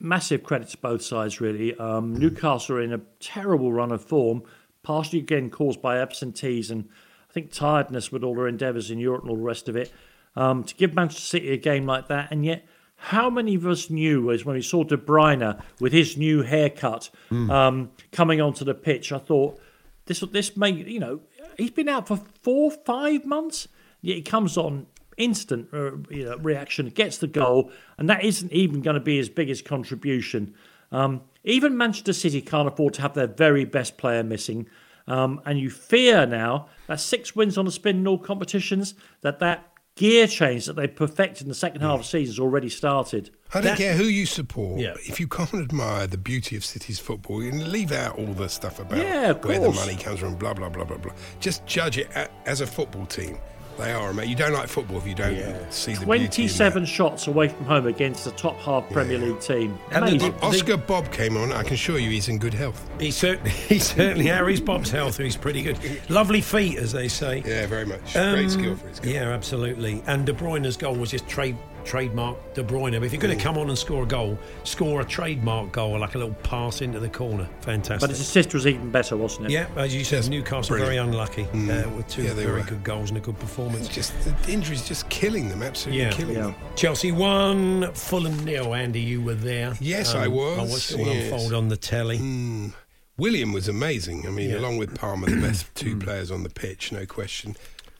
[0.00, 1.76] massive credit to both sides, really.
[1.76, 4.42] Um, Newcastle are in a terrible run of form,
[4.82, 6.88] partially again caused by absentees and
[7.28, 9.92] I think tiredness with all their endeavours in Europe and all the rest of it.
[10.36, 12.64] Um, to give Manchester City a game like that, and yet
[12.96, 17.10] how many of us knew as when we saw De Bruyne with his new haircut
[17.30, 19.12] um, coming onto the pitch?
[19.12, 19.60] I thought
[20.08, 21.20] this this may you know
[21.56, 23.68] he's been out for four five months,
[24.00, 28.52] yet he comes on instant uh, you know, reaction, gets the goal, and that isn't
[28.52, 30.54] even going to be his biggest contribution.
[30.90, 34.66] Um, even Manchester City can't afford to have their very best player missing.
[35.06, 39.38] Um, and you fear now that six wins on the spin in all competitions, that
[39.40, 42.68] that gear change that they perfected in the second half of the season has already
[42.68, 43.30] started.
[43.52, 44.80] I don't That- care who you support.
[44.80, 44.94] Yeah.
[45.06, 48.48] If you can't admire the beauty of City's football, you can leave out all the
[48.48, 51.12] stuff about Yeah, where the money comes from, blah, blah, blah, blah, blah.
[51.40, 52.08] Just judge it
[52.46, 53.38] as a football team.
[53.78, 54.28] They are, mate.
[54.28, 55.36] You don't like football if you don't
[55.72, 56.26] see the beauty.
[56.26, 59.78] 27 shots away from home against the top half Premier League team.
[59.92, 60.34] And the- Amazing.
[60.42, 61.52] Oscar Bobb came on.
[61.52, 62.84] I can assure you he's in good health.
[62.98, 65.16] He certainly, he certainly, Harry's Bobb's health.
[65.18, 65.78] He's pretty good.
[66.10, 67.42] Lovely feet, as they say.
[67.46, 68.16] Yeah, very much.
[68.16, 69.12] Um, Great skill for his goal.
[69.12, 70.02] Yeah, absolutely.
[70.08, 71.56] And De Bruyne's goal was just trade
[71.88, 73.02] trademark De Bruyne.
[73.02, 76.14] If you're going to come on and score a goal, score a trademark goal, like
[76.14, 77.48] a little pass into the corner.
[77.62, 78.00] Fantastic.
[78.00, 79.52] But his assist was even better, wasn't it?
[79.52, 81.10] yeah, as you said, Newcastle very brilliant.
[81.10, 81.86] unlucky mm.
[81.86, 82.66] uh, with two Yeah, they very were.
[82.66, 83.88] good goals and a good It's performance.
[83.88, 86.10] just the injuries just killing them, absolutely Yeah.
[86.12, 86.42] killing Yeah.
[86.42, 86.54] them.
[86.76, 88.74] Chelsea won, Fulham nil.
[88.74, 89.74] Andy, you were there.
[89.80, 91.32] Yes, I um, was, I watched it all yes.
[91.32, 92.18] unfold on the telly.
[92.18, 92.72] Mm.
[93.16, 94.26] Willian was amazing.
[94.26, 94.58] I mean, Yeah.
[94.58, 97.56] along with Palmer, the best two players on the pitch, no question.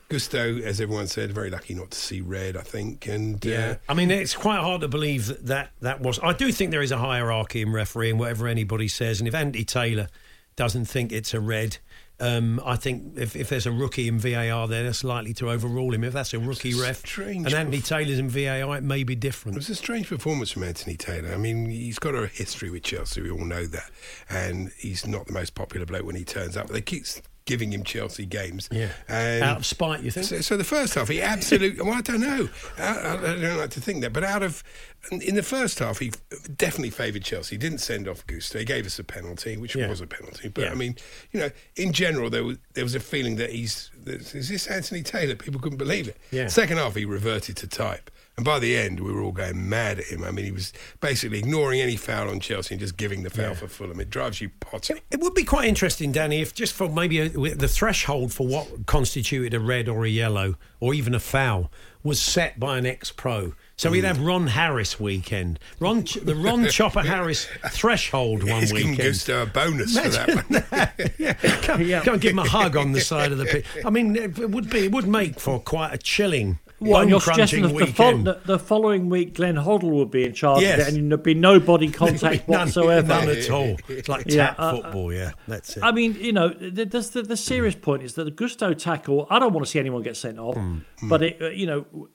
[0.09, 3.07] Gusto, as everyone said, very lucky not to see red, I think.
[3.07, 6.19] And uh, Yeah, I mean it's quite hard to believe that, that that was.
[6.21, 9.63] I do think there is a hierarchy in refereeing, whatever anybody says, and if Andy
[9.63, 10.07] Taylor
[10.55, 11.77] doesn't think it's a red.
[12.21, 15.93] Um, I think if, if there's a rookie in VAR there, that's likely to overrule
[15.93, 16.03] him.
[16.03, 17.01] If that's a rookie a ref
[17.45, 19.55] and Anthony Taylor's in VAR, it may be different.
[19.55, 21.31] It was a strange performance from Anthony Taylor.
[21.33, 23.21] I mean, he's got a history with Chelsea.
[23.21, 23.89] We all know that,
[24.29, 26.67] and he's not the most popular bloke when he turns up.
[26.67, 27.05] But they keep
[27.49, 28.69] giving him Chelsea games.
[28.71, 30.27] Yeah, and out of spite, you think?
[30.27, 31.81] So, so the first half, he absolutely.
[31.83, 32.47] well, I don't know.
[32.77, 34.63] I, I don't like to think that, but out of
[35.11, 36.11] in the first half, he
[36.55, 37.55] definitely favoured Chelsea.
[37.55, 38.59] He didn't send off Gusto.
[38.59, 39.89] He gave us a penalty, which Yeah.
[39.89, 40.49] was a penalty.
[40.49, 40.71] But Yeah.
[40.71, 40.95] I mean,
[41.31, 45.01] you know, in general, there was there was a feeling that he's is this Anthony
[45.01, 45.35] Taylor?
[45.35, 46.17] People couldn't believe it.
[46.31, 46.47] Yeah.
[46.47, 48.11] Second half, he reverted to type.
[48.39, 50.23] And by the end, we were all going mad at him.
[50.23, 50.71] I mean, he was
[51.01, 53.53] basically ignoring any foul on Chelsea and just giving the foul Yeah.
[53.55, 53.99] for Fulham.
[53.99, 54.93] It drives you potty.
[55.11, 58.85] It would be quite interesting, Danny, if just for maybe a, the threshold for what
[58.85, 61.69] constituted a red or a yellow or even a foul
[62.01, 63.51] was set by an ex-pro.
[63.75, 63.91] So Mm.
[63.91, 68.91] we'd have Ron Harris weekend, Ron Ch- the Ron Chopper Harris threshold one He's giving
[68.91, 69.09] weekend.
[69.09, 71.09] Gusto a bonus for that one.
[71.17, 71.33] yeah,
[71.67, 72.05] go, Yeah.
[72.05, 73.65] go and give him a hug on the side of the pitch.
[73.85, 77.61] I mean, it would be it would make for quite a chilling, Bone you're suggesting
[77.63, 80.79] the, the, the following week Glenn Hoddle would be in charge Yes.
[80.81, 83.07] of it and there'd be no body contact none, whatsoever.
[83.07, 83.75] none at all.
[83.87, 85.13] It's like Yeah, tap uh, football.
[85.13, 85.83] Yeah, that's it.
[85.83, 89.27] I mean, you know, the, the, the, serious point is that the Gusto tackle.
[89.29, 92.09] I don't want to see anyone get sent off, Hmm, but it, uh, you know,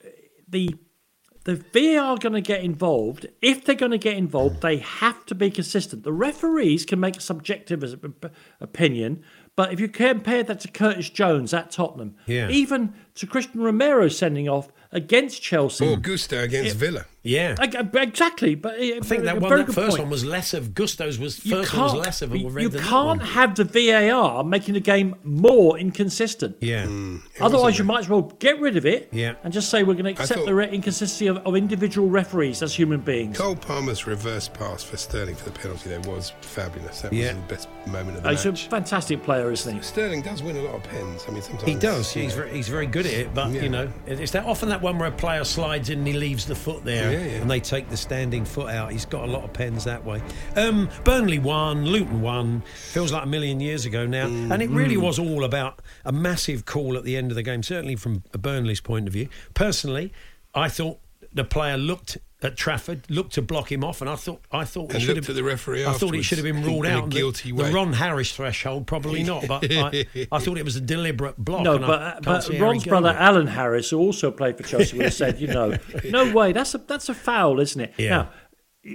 [0.49, 0.75] the
[1.45, 3.27] the VAR going to get involved.
[3.43, 6.03] If they're going to get involved, they have to be consistent.
[6.03, 7.85] The referees can make a subjective
[8.61, 9.23] opinion,
[9.57, 12.49] but if you compare that to Curtis Jones at Tottenham, Yeah.
[12.51, 17.07] even to Cristian Romero sending off against Chelsea, Or Gusto against Villa.
[17.25, 17.57] Yeah.
[17.59, 18.55] I- I- exactly.
[18.55, 20.03] But I think that one, very that first point.
[20.03, 21.19] one was less of Gusto's.
[21.19, 24.81] Was first one was less of a you- You can't have the VAR making the
[24.81, 26.57] game more inconsistent.
[26.61, 29.35] Yeah, mm, Otherwise, you might as well get rid of it Yeah.
[29.43, 32.63] and just say we're going to accept thought- the re- inconsistency of, of individual referees
[32.63, 33.37] as human beings.
[33.39, 37.01] Cole Palmer's reverse pass for Sterling for the penalty there was fabulous.
[37.01, 39.83] That was the best moment of the Oh, He's a fantastic player, isn't he?
[39.83, 41.25] Sterling does win a lot of pens.
[41.27, 42.15] I mean, sometimes he does.
[42.15, 43.35] you He's very, he's very good at it.
[43.35, 43.63] But Yeah.
[43.63, 46.45] you know, it's that often that one where a player slides in and he leaves
[46.45, 47.41] the foot there, Yeah, yeah.
[47.43, 48.93] and they take the standing foot out.
[48.93, 50.23] He's got a lot of pens that way.
[50.57, 52.63] Um, Burnley won, Luton won.
[52.93, 54.53] Feels like a million years ago now, Mm.
[54.53, 57.63] and it really was all about a massive call at the end of the game.
[57.63, 59.29] Certainly from Burnley's point of view.
[59.55, 60.13] Personally,
[60.55, 60.99] I thought
[61.33, 62.19] the player looked.
[62.45, 65.17] At Trafford, looked to block him off, and I thought, I thought, he And should
[65.17, 67.05] have, at the referee I thought he should have been ruled in a out.
[67.05, 67.73] The- guilty the, way.
[67.73, 71.63] Ron Harris threshold, probably not, but I, I thought it was a deliberate block.
[71.63, 73.17] No, but but see how he Ron's brother it.
[73.17, 75.77] Alan Harris, who also played for Chelsea, would have said, you know,
[76.11, 77.95] no way, that's a that's a foul, isn't it?
[77.97, 78.11] Yeah.
[78.11, 78.31] Now,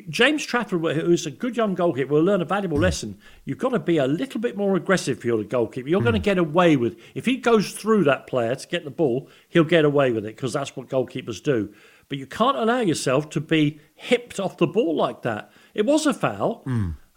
[0.08, 2.82] James Trafford, who's a good young goalkeeper, will learn a valuable mm.
[2.82, 3.18] lesson.
[3.46, 5.90] You've got to be a little bit more aggressive if you're a goalkeeper.
[5.90, 6.24] You're going to mm.
[6.24, 9.86] get away with if he goes through that player to get the ball, he'll get
[9.86, 11.74] away with it because that's what goalkeepers do.
[12.10, 15.52] But you can't allow yourself to be hipped off the ball like that.
[15.74, 16.63] It was a foul,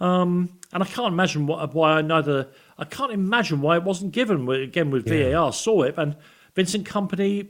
[0.00, 2.48] um, and I can't imagine what, why I neither.
[2.78, 4.48] I can't imagine why it wasn't given.
[4.48, 6.16] Again, with VAR, saw it, and
[6.54, 7.48] Vincent Kompany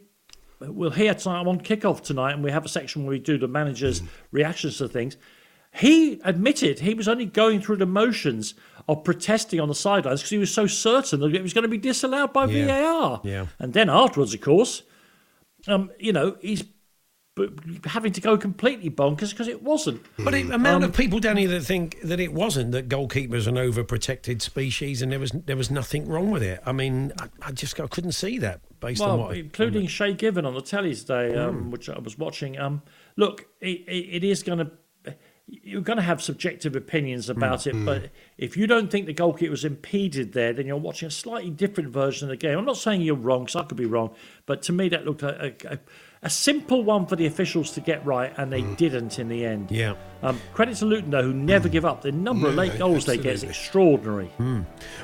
[0.60, 1.40] we'll hear tonight.
[1.40, 4.78] I'm on kickoff tonight, and we have a section where we do the manager's reactions
[4.78, 5.16] to things.
[5.74, 8.54] He admitted he was only going through the motions
[8.88, 11.68] of protesting on the sidelines because he was so certain that it was going to
[11.68, 12.66] be disallowed by Yeah.
[12.66, 13.20] VAR.
[13.24, 13.46] Yeah.
[13.58, 14.82] And then afterwards, of course,
[15.66, 16.62] um, you know, he's
[17.34, 17.48] b-
[17.86, 20.02] having to go completely bonkers because it wasn't.
[20.18, 23.50] But the amount Um, of people, Danny, that think that it wasn't that goalkeepers are
[23.50, 26.60] an overprotected species, and there was there was nothing wrong with it.
[26.66, 30.44] I mean, I, I just I couldn't see that based on what, including Shay Given
[30.44, 31.38] on the telly today, Hmm.
[31.38, 32.58] um, which I was watching.
[32.58, 32.82] Um,
[33.16, 34.70] look, it, it, it is going to.
[35.46, 37.70] you're going to have subjective opinions about Hmm.
[37.70, 41.10] it, but if you don't think the goalkeeper was impeded there, then you're watching a
[41.10, 42.56] slightly different version of the game.
[42.58, 44.14] I'm not saying you're wrong, because I could be wrong,
[44.46, 45.78] but to me that looked like a, a,
[46.24, 49.70] a simple one for the officials to get right, and they didn't in the end.
[49.70, 49.94] Yeah.
[50.22, 52.02] Um, credit to Luton though, who never give up.
[52.02, 53.48] The number of late goals they get is absolutely.
[54.28, 54.30] extraordinary.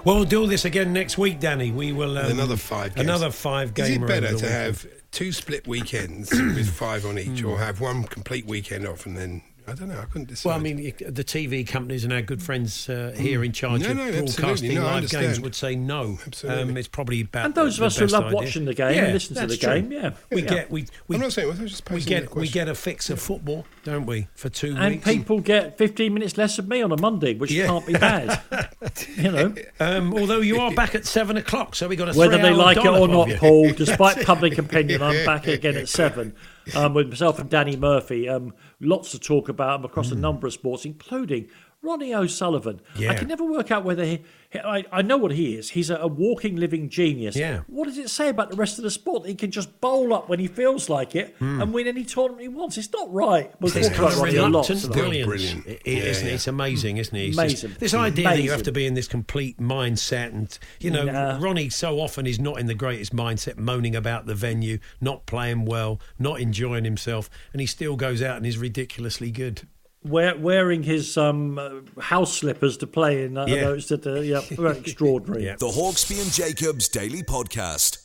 [0.05, 1.73] Well, we'll do this again next week, Danny.
[1.73, 3.09] We will um, another five games.
[3.09, 7.47] Another five Is it better to have two split weekends with five on each, Hmm.
[7.49, 9.99] or have one complete weekend off and then I don't know.
[10.01, 10.49] I couldn't decide.
[10.49, 13.91] Well, I mean, the TV companies and our good friends uh, here in charge No,
[13.91, 14.33] of no, absolutely.
[14.41, 16.19] broadcasting No, live games would say no.
[16.27, 16.63] Absolutely.
[16.63, 18.37] Um, it's probably about And those of us who love idea.
[18.37, 19.75] watching the game yeah, and listen to the true.
[19.75, 20.11] game, yeah.
[20.31, 20.49] we Yeah.
[20.49, 21.49] get we we, I'm not saying.
[21.49, 24.75] I was just we get we get a fix of football, don't we, for two
[24.77, 25.07] And weeks?
[25.07, 27.67] And people get 15 minutes less of me on a Monday, which Yeah.
[27.67, 28.41] can't be bad.
[29.17, 32.37] you know, Um, although you are back at seven o'clock, so we got a whether
[32.39, 33.37] they three-hour like it or not, you.
[33.37, 36.35] Paul, despite public opinion, I'm back again at seven
[36.75, 38.29] um, with myself and Danny Murphy.
[38.29, 40.21] Um, lots to talk about across a hmm.
[40.21, 41.49] number of sports, including
[41.83, 42.81] Ronnie O'Sullivan.
[42.99, 44.25] I can never work out whether he.
[44.55, 45.71] I, I know what he is.
[45.71, 47.37] He's a, a walking, living genius.
[47.37, 47.61] Yeah.
[47.67, 49.27] What does it say about the rest of the sport?
[49.27, 51.61] He can just bowl up when he feels like it hmm.
[51.61, 52.79] and win any tournament he wants.
[52.79, 53.53] It's not right.
[53.61, 55.27] This talk kind of Ronnie a lot reluctant brilliance.
[55.27, 55.67] Brilliant.
[55.67, 56.33] It, Yeah, isn't it?
[56.33, 57.29] It's amazing, isn't it?
[57.29, 57.69] It's Amazing.
[57.71, 61.05] Just, this idea that you have to be in this complete mindset, and you know,
[61.05, 61.39] Nah.
[61.39, 65.67] Ronnie so often is not in the greatest mindset, moaning about the venue, not playing
[65.67, 69.69] well, not enjoying himself, and he still goes out and is ridiculously good.
[70.05, 73.37] Wear, wearing his um, uh, house slippers to play in.
[73.37, 73.61] I Yeah.
[73.63, 74.07] noticed that.
[74.07, 75.45] Uh, yeah, very extraordinary.
[75.45, 75.57] Yeah.
[75.59, 77.99] The Hawksbee and Jacobs Daily Podcast.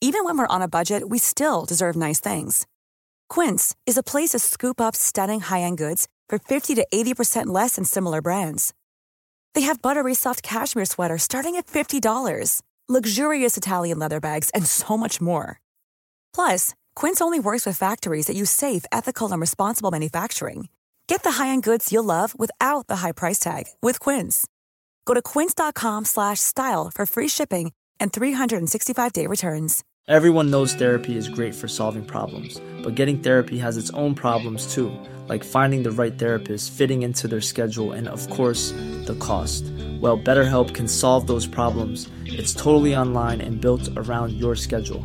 [0.00, 2.66] Even when we're on a budget, we still deserve nice things.
[3.28, 7.76] Quince is a place to scoop up stunning high-end goods for 50 to 80% less
[7.76, 8.74] than similar brands.
[9.54, 14.96] They have buttery soft cashmere sweaters starting at $50, luxurious Italian leather bags, and so
[14.98, 15.60] much more.
[16.34, 20.68] Plus, Quince only works with factories that use safe, ethical, and responsible manufacturing.
[21.06, 24.46] Get the high-end goods you'll love without the high price tag with Quince.
[25.04, 29.84] Go to quince.com slash style for free shipping and 365-day returns.
[30.08, 34.74] Everyone knows therapy is great for solving problems, but getting therapy has its own problems
[34.74, 34.90] too,
[35.28, 38.72] like finding the right therapist, fitting into their schedule, and of course,
[39.06, 39.62] the cost.
[40.00, 42.08] Well, BetterHelp can solve those problems.
[42.24, 45.04] It's totally online and built around your schedule.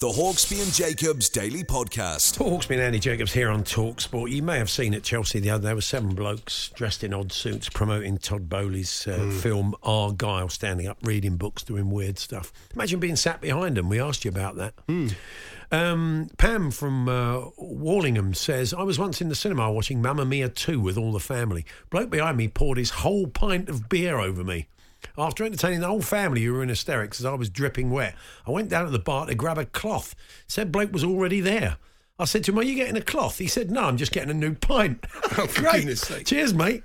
[0.00, 2.38] The Hawksbee and Jacobs Daily Podcast.
[2.38, 4.30] Paul Hawksbee and Andy Jacobs here on Talk Sport.
[4.30, 7.12] You may have seen at Chelsea the other day, there were seven blokes dressed in
[7.12, 12.52] odd suits promoting Todd Boehly's uh, film Argylle, standing up, reading books, doing weird stuff.
[12.76, 13.88] Imagine being sat behind them.
[13.88, 14.74] We asked you about that.
[15.72, 20.48] Um, Pam from uh, Warlingham says, I was once in the cinema watching Mamma Mia
[20.48, 21.66] 2 with all the family.
[21.90, 24.68] Bloke behind me poured his whole pint of beer over me.
[25.16, 28.14] After entertaining the whole family who were in hysterics as I was dripping wet,
[28.46, 30.14] I went down to the bar to grab a cloth.
[30.46, 31.76] Said bloke was already there.
[32.20, 33.38] I said to him, Are you getting a cloth?
[33.38, 35.04] He said, No, I'm just getting a new pint.
[35.38, 35.72] Oh, for Great.
[35.74, 36.26] goodness sake.
[36.26, 36.82] Cheers, mate.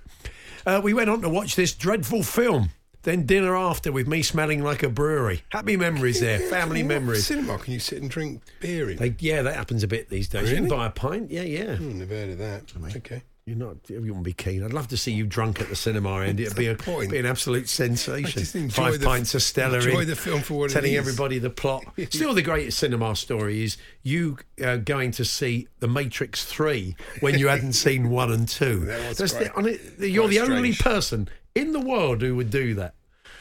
[0.66, 2.70] Uh, we went on to watch this dreadful film.
[3.02, 5.42] Then dinner after with me smelling like a brewery.
[5.50, 7.26] Happy memories there, family memories.
[7.28, 7.58] Cinema?
[7.58, 8.98] Can you sit and drink beer in?
[8.98, 10.50] They, yeah, that happens a bit these days.
[10.50, 10.78] You can Really?
[10.78, 11.30] buy a pint.
[11.32, 11.76] Yeah, yeah.
[11.76, 12.74] Hmm, never heard of that.
[12.96, 13.24] Okay.
[13.46, 13.76] You're not.
[13.90, 14.64] You wouldn't be keen.
[14.64, 17.12] I'd love to see you drunk at the cinema, and It'd be a, point?
[17.12, 18.26] be an absolute sensation.
[18.26, 19.80] I just enjoy Five the- pints of Stella.
[19.80, 21.84] enjoy in, the film for what it telling everybody the plot.
[22.10, 27.38] Still, the greatest cinema story is you uh, going to see The Matrix Three when
[27.38, 28.86] you hadn't seen one and two.
[28.86, 29.44] That was That's great.
[29.48, 32.94] the- on it- you're Quite the only person in the world who would do that.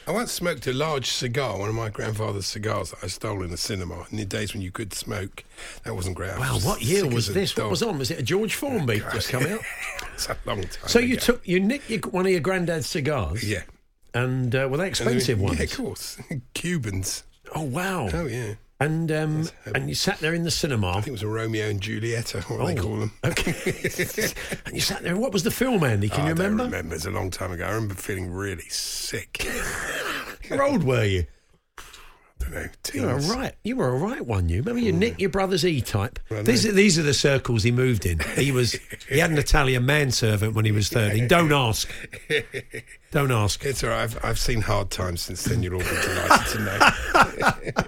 [0.07, 3.51] I once smoked a large cigar, one of my grandfather's cigars that I stole in
[3.51, 4.05] the cinema.
[4.11, 5.45] In the days when you could smoke,
[5.85, 6.37] that wasn't great.
[6.39, 7.57] Wow, was what year was as a this?
[7.57, 7.99] What was on?
[7.99, 9.61] Was it a George Formby just come out?
[10.15, 10.89] It's a long time.
[10.89, 13.63] So you took you nicked your, one of your granddad's cigars, yeah,
[14.15, 15.59] and uh, were they then- expensive ones?
[15.59, 16.19] Yeah, of course.
[16.55, 17.25] Cubans.
[17.55, 18.09] Oh wow!
[18.13, 18.55] Oh yeah.
[18.85, 20.89] And um, Yes, um, and you sat there in the cinema.
[20.91, 23.13] I think it was a Romeo and Julieta, what they Oh, call them.
[23.25, 23.53] Okay.
[24.67, 25.17] and you sat there.
[25.17, 26.09] What was the film, Andy?
[26.09, 26.65] Can Oh, you I don't remember?
[26.65, 26.95] remember.
[26.95, 27.65] It's a long time ago.
[27.65, 29.47] I remember feeling really sick.
[30.49, 31.27] How old were you?
[32.51, 33.55] know, You were a right.
[33.63, 34.49] You were a right one.
[34.49, 36.19] You remember you Nick your brother's E type.
[36.43, 38.19] These are these are the circles he moved in.
[38.37, 38.73] He was
[39.09, 41.29] he had an Italian manservant when he was thirteen.
[41.29, 41.89] Don't ask.
[43.13, 43.65] Don't ask.
[43.65, 44.01] It's all right.
[44.01, 45.63] I've, I've seen hard times since then.
[45.63, 47.83] You'll all be delighted to know.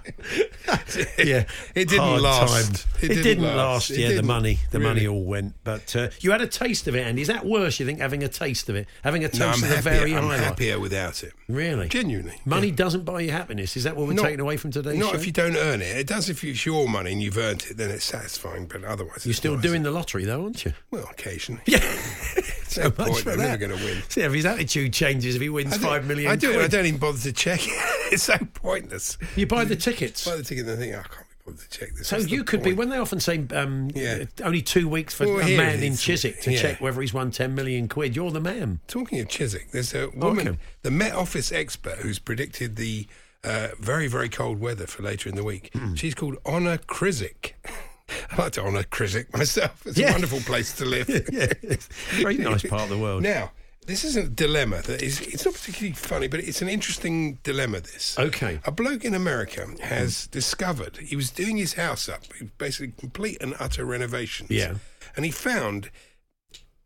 [1.18, 1.44] Yeah,
[1.74, 2.86] It didn't hard last.
[3.00, 3.56] It It, didn't didn't, last.
[3.56, 3.90] last.
[3.90, 4.90] It Yeah, the didn't, money, the really.
[4.94, 5.54] money all went.
[5.64, 7.22] But uh, you had a taste of it, Andy.
[7.22, 7.78] Is that worse?
[7.78, 9.92] You think having a taste of it, having a taste No, I'm of the happier.
[9.92, 10.40] very I'm high life?
[10.40, 11.32] happier without it.
[11.48, 12.40] Really, Genuinely.
[12.44, 13.76] money doesn't buy you happiness.
[13.76, 15.16] Is that what we're Not- taking away from today's Not show?
[15.18, 15.96] if you don't earn it.
[15.96, 18.66] It does if it's your money and you've earned it, then it's satisfying.
[18.66, 20.72] But otherwise, You're still doing the lottery, though, aren't you?
[20.90, 21.62] well, occasionally.
[21.66, 21.80] Yeah.
[22.78, 23.18] No much point.
[23.18, 23.60] for They're that.
[23.60, 24.02] never going to win.
[24.08, 26.30] See if his attitude changes if he wins five million.
[26.30, 26.60] I do.
[26.60, 27.72] I don't even bother to check it.
[28.12, 29.18] it's so pointless.
[29.36, 30.26] You buy the tickets.
[30.26, 32.08] Buy the ticket and think, oh, I can't be bothered to check this.
[32.08, 34.24] So What's the you could be when they often say um, Yeah.
[34.42, 35.96] only two weeks for Well, a man in.
[35.96, 36.60] Chiswick to Yeah.
[36.60, 38.16] check whether he's won ten million quid.
[38.16, 38.80] You're the man.
[38.88, 40.58] Talking of Chiswick, there's a woman, Okay.
[40.82, 43.06] the Met Office expert, who's predicted the
[43.44, 45.68] uh, very, very cold weather for later in the week.
[45.74, 45.94] Hmm.
[45.94, 47.52] She's called Honor Krizik.
[48.30, 49.86] I like to honour Krizik myself.
[49.86, 50.08] It's Yeah.
[50.10, 51.08] a wonderful place to live.
[51.32, 53.22] yeah, it's a very nice part of the world.
[53.22, 53.52] Now,
[53.86, 57.80] this isn't a dilemma that is, it's not particularly funny, but it's an interesting dilemma,
[57.80, 58.18] this.
[58.18, 58.58] Okay.
[58.64, 62.22] A bloke in America has discovered, he was doing his house up,
[62.56, 64.50] basically complete and utter renovations.
[64.50, 64.74] Yeah.
[65.16, 65.90] And he found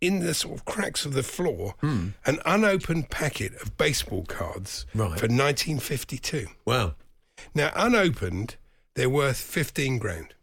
[0.00, 2.08] in the sort of cracks of the floor Hmm.
[2.24, 5.18] an unopened packet of baseball cards Right.
[5.18, 6.48] for 1952.
[6.64, 6.94] Wow.
[7.54, 8.56] Now, unopened,
[8.94, 10.34] they're worth 15 grand.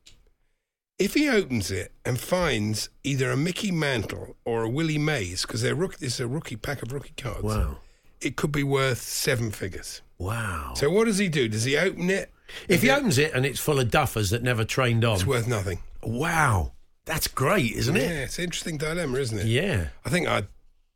[0.98, 5.62] If he opens it and finds either a Mickey Mantle or a Willie Mays, because
[5.62, 7.80] they're rook- this is a rookie pack of rookie cards, Wow.
[8.22, 10.02] it could be worth seven figures.
[10.18, 10.74] Wow.
[10.78, 11.50] So what does he do?
[11.50, 12.32] Does he open it?
[12.70, 15.48] if he opens it and it's full of duffers that never trained on, It's worth
[15.48, 15.80] nothing.
[16.04, 16.74] wow,
[17.04, 18.04] that's great, isn't it?
[18.04, 19.46] Yeah, it's an interesting dilemma, isn't it?
[19.48, 19.88] Yeah.
[20.06, 20.48] I think I'd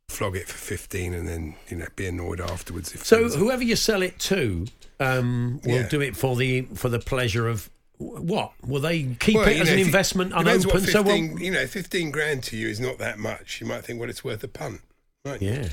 [0.08, 2.94] flog it for 15 and then, you know, be annoyed afterwards.
[2.94, 4.66] If So whoever you sell it to
[5.00, 5.88] um, will Yeah.
[5.88, 7.68] do it for the for the pleasure of
[8.00, 8.52] what?
[8.66, 10.88] Will they keep Well, it as know, an investment unopened?
[10.88, 13.60] So 15, well, you know, 15 grand to you is not that much.
[13.60, 14.80] You might think, well, it's worth a punt.
[15.24, 15.40] Right.
[15.42, 15.68] yeah.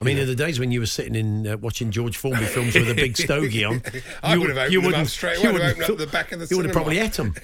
[0.00, 2.72] I mean, in the days when you were sitting in uh, watching George Formby films
[2.76, 3.82] with a big stogie on,
[4.22, 5.60] I you- would have opened you wouldn't- straight you away.
[5.60, 7.34] Have wouldn't the back of the You would have probably ate them.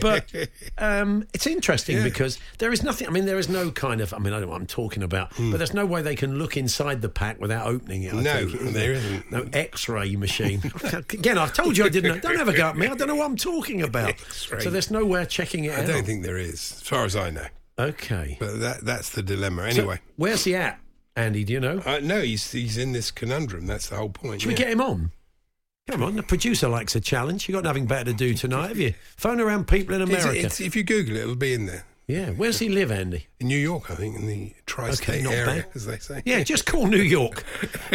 [0.00, 0.32] But
[0.78, 2.04] um, it's interesting Yeah.
[2.04, 3.08] because there is nothing.
[3.08, 4.14] I mean, there is no kind of.
[4.14, 6.38] I mean, I don't know what I'm talking about, but there's no way they can
[6.38, 8.12] look inside the pack without opening it.
[8.14, 8.22] I Hmm.
[8.22, 9.32] No, is there isn't.
[9.32, 10.62] No X-ray machine.
[10.92, 12.14] Again, I've told you I didn't.
[12.14, 12.20] know.
[12.20, 12.86] Don't ever go at me.
[12.86, 14.10] I don't know what I'm talking about.
[14.10, 14.60] X-ray.
[14.60, 15.88] So there's nowhere checking it I out.
[15.88, 17.46] don't think there is, as far as I know.
[17.80, 18.36] Okay.
[18.38, 19.72] But that that's the dilemma.
[19.72, 20.78] So Anyway, where's he at,
[21.16, 21.44] Andy?
[21.44, 21.82] Do you know?
[21.86, 23.66] uh, no, he's he's in this conundrum.
[23.66, 24.42] That's the whole point.
[24.42, 25.10] Should we get him on?
[25.88, 27.48] Come on, the producer likes a challenge.
[27.48, 28.92] You've got nothing better to do tonight, have you?
[29.16, 30.36] Phone around people in America.
[30.36, 31.84] it's- if you Google it, it'll be in there.
[32.08, 33.28] yeah, where's he live, Andy?
[33.38, 35.66] In New York, I think, in the tri-state Okay, area, bad.
[35.76, 36.22] as they say.
[36.24, 37.44] Yeah, just call New York.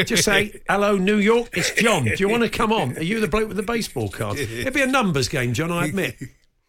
[0.05, 2.05] Just say, hello, New York, it's John.
[2.05, 2.97] Do you want to come on?
[2.97, 4.37] Are you the bloke with the baseball card?
[4.39, 6.15] It'd be a numbers game, John, I admit.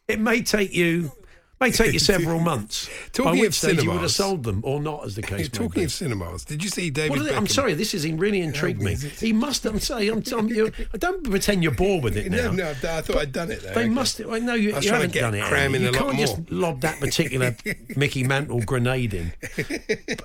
[0.08, 1.12] It may take you
[1.62, 2.88] may take you several months.
[3.12, 5.48] Talking by of which stage you would have sold them, or not, as the case
[5.48, 8.94] may talking of cinemas, did you see David I'm sorry, this has really intrigued me.
[8.94, 9.64] He must.
[9.64, 10.08] I'm sorry.
[10.08, 12.50] I'm, I'm, you don't pretend you're bored with it now.
[12.50, 13.62] No, no, I thought I'd done it.
[13.62, 13.74] Though.
[13.74, 13.88] They Okay.
[13.88, 14.20] must.
[14.20, 15.44] I know you, you haven't done it.
[15.44, 15.76] cram Andy.
[15.76, 17.56] in you a lot can't just lob that particular
[17.96, 19.32] Mickey Mantle grenade in.
[19.56, 20.24] But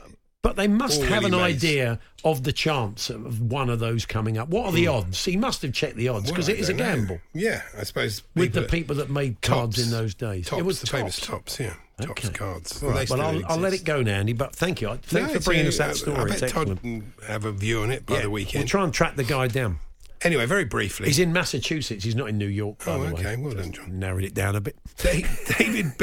[0.56, 1.42] they must have an Mays.
[1.42, 4.50] idea of the chance of one of those coming up.
[4.50, 5.24] What are the odds?
[5.26, 6.96] He must have checked the odds because I it is a don't know.
[6.96, 10.48] gamble Yeah, I suppose with the people that made cards in those days.
[10.48, 11.58] Topps, it was the famous Topps.
[11.58, 12.80] Topps, yeah, Topps cards.
[12.80, 14.34] They right, well, I'll, I'll let it go now, Andy.
[14.34, 14.88] But thank you.
[15.04, 16.18] Thanks No, for bringing uh, us that story.
[16.18, 18.62] I It's bet Todd can have a view on it by Yeah, the weekend.
[18.64, 19.80] We'll try and track the guy down.
[20.24, 22.04] Anyway, very briefly, He's in Massachusetts.
[22.04, 23.22] He's not in New York, by Oh, the way.
[23.22, 23.36] okay.
[23.38, 24.00] Well done, John.
[24.00, 24.76] Narrowed it down a bit.
[24.98, 25.24] Da-
[25.60, 25.96] David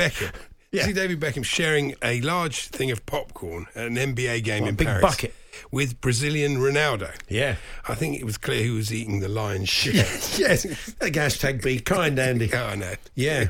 [0.75, 0.83] Yeah.
[0.83, 4.68] You see David Beckham sharing a large thing of popcorn at an NBA game a
[4.68, 5.35] in big Paris bucket?
[5.70, 7.11] with Brazilian Ronaldo.
[7.29, 7.57] Yeah.
[7.89, 9.95] I think it was clear who was eating the lion's share.
[9.95, 10.66] yes.
[11.01, 12.47] Hashtag be kind, Andy.
[12.47, 12.95] Yeah, I know.
[13.14, 13.47] Yeah.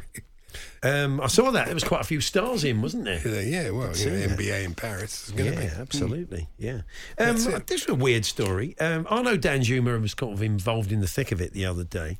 [0.85, 1.65] Um, I saw that.
[1.65, 3.43] There was quite a few stars in, wasn't there?
[3.43, 4.27] Yeah, well, you know.
[4.37, 5.81] NBA in Paris is going to Yeah, be.
[5.81, 6.49] absolutely.
[6.59, 6.83] Yeah.
[7.19, 8.77] Um, this is a weird story.
[8.79, 12.19] Um, Dan Danjuma was kind of involved in the thick of it the other day.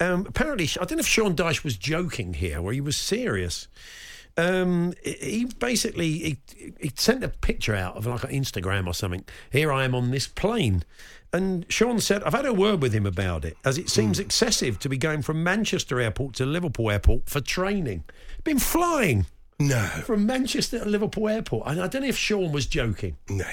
[0.00, 3.68] Um, apparently, I don't know if Sean Dyche was joking here, or he was serious.
[4.40, 6.38] Um, he- basically he,
[6.80, 9.24] he sent a picture out of like an Instagram or something.
[9.50, 10.84] Here I am on this plane,
[11.32, 14.78] and Sean said, "I've had a word with him about it, as it seems excessive
[14.80, 18.04] to be going from Manchester Airport to Liverpool Airport for training.
[18.44, 19.26] Been flying."
[19.62, 21.66] No, From Manchester to Liverpool Airport.
[21.66, 23.18] And I don't know if Sean was joking.
[23.28, 23.44] no,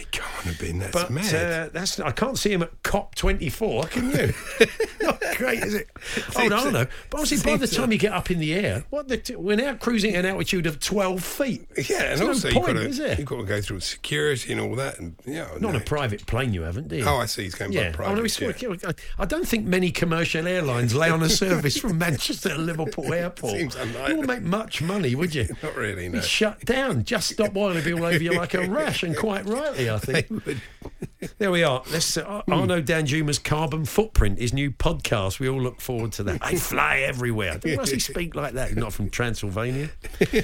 [0.43, 0.79] can't have been.
[0.79, 1.33] That's But mad.
[1.35, 4.33] uh, that's I can't see him at cop 24, can you?
[5.01, 5.87] Not great, is it?
[6.35, 6.85] Oh, no, no.
[7.09, 9.55] But obviously, by the time you get up in the air, what the t- we're
[9.55, 11.67] now cruising at an altitude of 12 feet.
[11.89, 14.61] Yeah, and There's also no you've got to you've got to go through security and
[14.61, 15.77] all that, and yeah, Not no.
[15.77, 17.05] a private plane, you haven't, do you?
[17.05, 17.43] Oh, I see.
[17.43, 18.11] He's going by private.
[18.11, 18.91] Oh, no, yeah.
[19.17, 23.53] I don't think many commercial airlines lay on a service from Manchester to Liverpool Airport.
[23.53, 24.11] Seems unlikely.
[24.13, 25.47] You wouldn't make much money, would you?
[25.63, 26.19] Not really, no.
[26.19, 27.03] Be shut down.
[27.03, 30.26] Just stop be all over you like a rash, and quite rightly, I think.
[31.39, 31.83] There we are.
[31.89, 35.39] This uh, Arnaut Danjuma's carbon footprint, his new podcast.
[35.39, 36.39] We all look forward to that.
[36.41, 37.59] I fly everywhere.
[37.63, 38.69] Why does he speak like that?
[38.69, 39.89] He's not from Transylvania.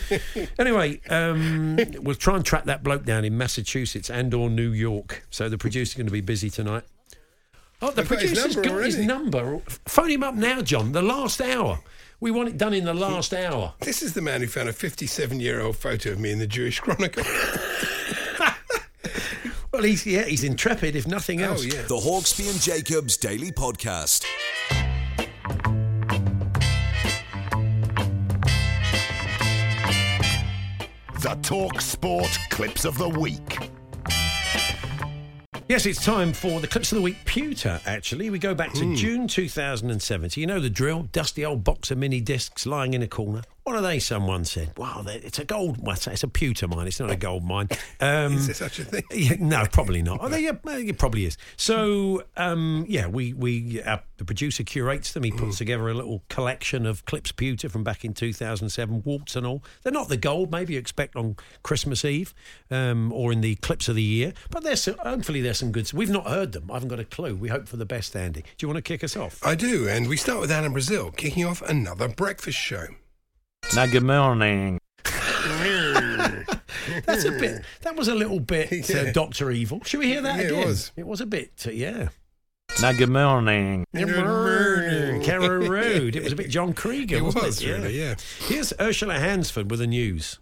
[0.59, 5.25] anyway, um, we'll try and track that bloke down in Massachusetts and or New York.
[5.29, 6.84] So the producer's going to be busy tonight.
[7.81, 9.59] Oh, the I've got his number got his number.
[9.86, 10.91] Phone him up now, John.
[10.91, 11.79] The last hour.
[12.19, 13.73] We want it done in the last hour.
[13.81, 16.47] This is the man who found a 57 year old photo of me in the
[16.47, 17.23] Jewish Chronicle.
[19.74, 21.65] Well, he's yeah, he's intrepid, if nothing oh, else.
[21.65, 21.82] yeah.
[21.82, 24.24] The Hawksbee and Jacobs Daily Podcast.
[31.21, 33.71] The Talk Sport Clips of the Week.
[35.67, 37.15] Yes, it's time for the clips of the week.
[37.26, 38.30] Pewter, actually.
[38.30, 38.93] We go back to hmm.
[38.93, 40.30] June 2007.
[40.30, 41.07] So you know the drill.
[41.11, 43.41] Dusty old box of mini discs lying in a corner.
[43.64, 43.99] What are they?
[43.99, 44.78] Someone said.
[44.78, 45.78] Wow, it's a gold.
[45.82, 46.88] Well, it's a- pewter mine.
[46.88, 47.70] It's not a gold mine.
[47.99, 49.03] Um, Is there such a thing?
[49.11, 50.20] yeah, no, probably not.
[50.22, 51.38] Oh, they- yeah, it probably is.
[51.55, 55.24] So, um, yeah, we we uh, the producer curates them.
[55.24, 59.45] He puts together a little collection of clips pewter from back in 2007, waltz and
[59.45, 59.64] all.
[59.84, 62.34] They're not the gold maybe you expect on Christmas Eve
[62.72, 65.91] um, or in the clips of the year, but there's some, hopefully there's some good.
[65.93, 66.70] We've not heard them.
[66.70, 67.36] I haven't got a clue.
[67.36, 68.41] We hope for the best, Andy.
[68.41, 69.39] Do you want to kick us off?
[69.45, 72.88] I do, and we start with Alan Brazil kicking off another breakfast show.
[73.76, 74.80] Now, good morning.
[77.05, 77.63] That's a bit.
[77.82, 79.82] That was a little bit uh, Doctor Evil.
[79.84, 80.67] Should we hear that Yeah, it again?
[80.67, 80.91] was.
[80.95, 81.65] It was a bit.
[81.67, 82.09] Uh, yeah.
[82.82, 83.86] Now, good morning.
[83.95, 85.24] Good morning.
[85.24, 86.15] Carrow Road.
[86.15, 87.67] It was a bit John Krieger, It wasn't was, it?
[87.71, 88.15] really, yeah.
[88.47, 90.38] Here's Ursula Hansford with the news.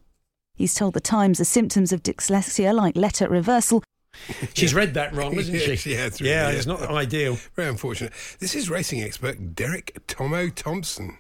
[0.56, 3.82] He's told the Times the symptoms of dyslexia, like letter reversal,
[4.54, 5.76] She's read that wrong, hasn't she?
[5.78, 7.38] she has Yeah, really, it's not ideal.
[7.56, 8.12] Very unfortunate.
[8.40, 11.18] This is racing expert Derek Tomo Thompson.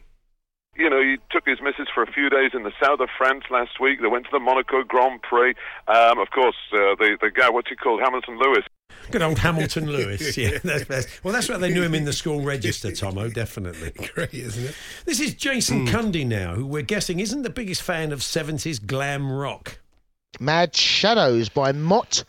[0.78, 3.43] You know, he took his missus for a few days in the south of France
[3.51, 4.01] last week.
[4.01, 5.53] They went to the Monaco Grand Prix.
[5.88, 8.63] Um, of course, uh, the the guy, what's he called, Hamilton Lewis.
[9.11, 10.38] Good old Hamilton Lewis.
[10.38, 11.24] Yeah, that's best.
[11.24, 13.91] Well, that's why they knew him in the school register, Tomo, definitely.
[14.13, 14.76] Great, isn't it?
[15.05, 19.30] This is Jason Cundy now, who we're guessing isn't the biggest fan of 70s glam
[19.32, 19.80] rock.
[20.39, 22.24] Mad Shadows by Mott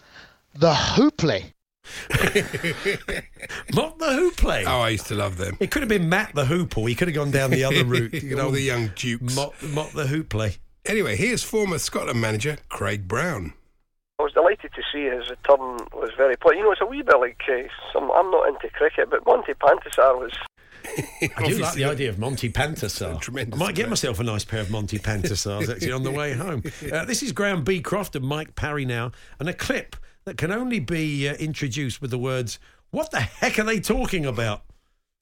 [0.54, 1.52] the Hoopley.
[3.74, 4.64] Mott the Hoopley.
[4.66, 5.56] Oh, I used to love them.
[5.60, 6.88] It could have been Matt the Hoople.
[6.88, 8.12] He could have gone down the other route.
[8.14, 9.34] You All know, the young dukes.
[9.34, 10.58] Mott, Mott the Hoopley.
[10.86, 13.54] Anyway, here's former Scotland manager Craig Brown.
[14.18, 16.58] I was delighted to see his return was very positive.
[16.58, 17.62] You know, it's a wee bit like uh,
[17.92, 20.32] some, I'm not into cricket, but Monty Pantasar was.
[21.36, 23.20] I do like the idea of Monty Pantasar.
[23.20, 26.34] Tremendous I might get myself a nice pair of Monty Pantasars actually on the way
[26.34, 26.62] home.
[26.92, 30.78] Uh, this is Graham Beecroft and Mike Parry now, and a clip that can only
[30.80, 32.58] be uh, introduced with the words,
[32.90, 34.64] What the heck are they talking about?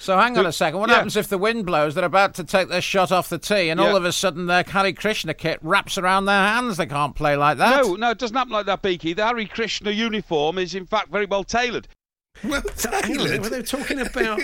[0.00, 0.80] So hang on a second.
[0.80, 0.96] What Yeah.
[0.96, 1.94] happens if the wind blows?
[1.94, 3.86] They're about to take their shot off the tee, and Yeah.
[3.86, 6.78] all of a sudden their Hare Krishna kit wraps around their hands.
[6.78, 7.84] They can't play like that.
[7.84, 9.12] No, no, it doesn't happen like that, Beaky.
[9.12, 11.86] The Harry Krishna uniform is, in fact, very well tailored.
[12.42, 12.62] Well,
[13.02, 14.40] Hang on, they were they talking about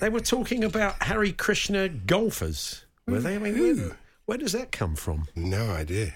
[0.00, 2.84] they were talking about Harry Krishna golfers.
[3.06, 3.36] Were they?
[3.36, 3.96] I mean, where,
[4.26, 5.26] where does that come from?
[5.36, 6.14] No idea.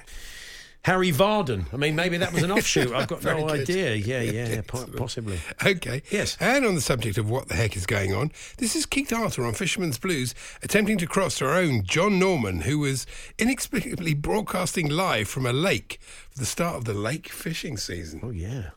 [0.84, 1.64] Harry Vardon.
[1.72, 2.92] I mean, maybe that was an offshoot.
[2.92, 3.60] I've got no good.
[3.60, 3.94] idea.
[3.94, 5.38] Yeah, yeah, po- possibly.
[5.64, 6.02] Okay.
[6.10, 6.36] Yes.
[6.40, 9.44] And on the subject of what the heck is going on, this is Keith Arthur
[9.46, 13.06] on Fisherman's Blues attempting to cross to our own John Norman, who was
[13.38, 15.98] inexplicably broadcasting live from a lake
[16.30, 18.20] for the start of the lake fishing season.
[18.22, 18.70] Oh, yeah.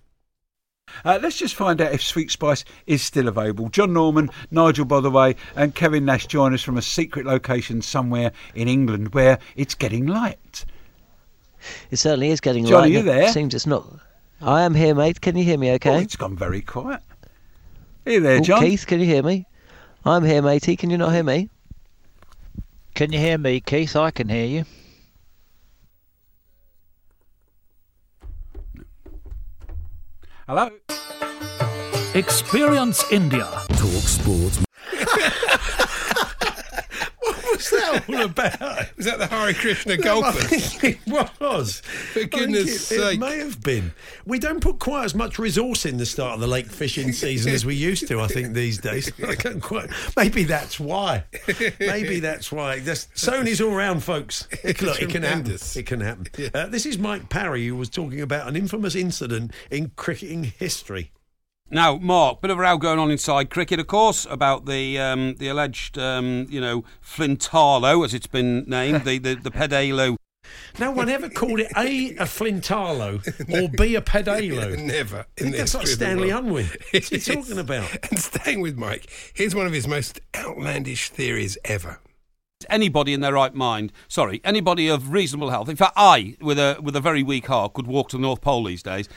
[1.04, 3.68] Uh, let's just find out if Sweet Spice is still available.
[3.68, 7.82] John Norman, Nigel, by the way, and Kevin Nash join us from a secret location
[7.82, 10.64] somewhere in England where it's getting light.
[11.92, 12.96] It certainly is getting John, light.
[12.96, 13.34] are you It?
[13.34, 13.86] Seems it's not.
[14.42, 15.22] I am here, mate.
[15.22, 15.72] Can you hear me?
[15.74, 15.96] Okay.
[15.96, 17.02] Oh, it's gone very quiet.
[18.06, 18.62] Hey there, Oh, John.
[18.62, 19.46] Keith, can you hear me?
[20.06, 20.78] I'm here, matey.
[20.78, 21.50] Can you not hear me?
[22.96, 23.96] Can you hear me, Keith?
[23.96, 24.66] I can hear you.
[30.48, 30.70] Hello.
[32.16, 33.48] Experience India.
[33.70, 34.58] Talk sport.
[37.58, 38.98] What was that all about?
[38.98, 40.84] Was that the Hare Krishna golfers?
[40.84, 41.80] it was.
[42.14, 43.94] For goodness it, it may have been.
[44.26, 47.54] We don't put quite as much resource in the start of the lake fishing season
[47.54, 48.22] as we used to.
[48.22, 49.12] I think these days.
[49.26, 49.90] I don't quite.
[50.16, 51.24] Maybe that's why.
[51.80, 52.80] Maybe that's why.
[52.80, 54.48] That's, Sony's all round, folks.
[54.64, 55.58] It, look, it can happen.
[55.76, 56.28] It can happen.
[56.54, 61.12] Uh, this is Mike Parry, who was talking about an infamous incident in cricketing history.
[61.70, 65.36] Now, Mark, bit of a row going on inside cricket, of course, about the um,
[65.36, 70.16] the alleged, um, you know, Flintalo, as it's been named, the the, the pedalo.
[70.80, 74.78] No one ever called it A, a Flintalo or B, a Pedalo.
[74.86, 75.20] Never.
[75.20, 76.46] I think the that's like history of the Stanley world.
[76.46, 76.66] Unwin.
[76.92, 77.98] What's he talking about?
[78.10, 82.00] And staying with Mike, here's one of his most outlandish theories ever.
[82.70, 85.68] Anybody in their right mind, sorry, anybody of reasonable health.
[85.68, 88.42] In fact, I, with a with a very weak heart, could walk to the North
[88.42, 89.10] Pole these days.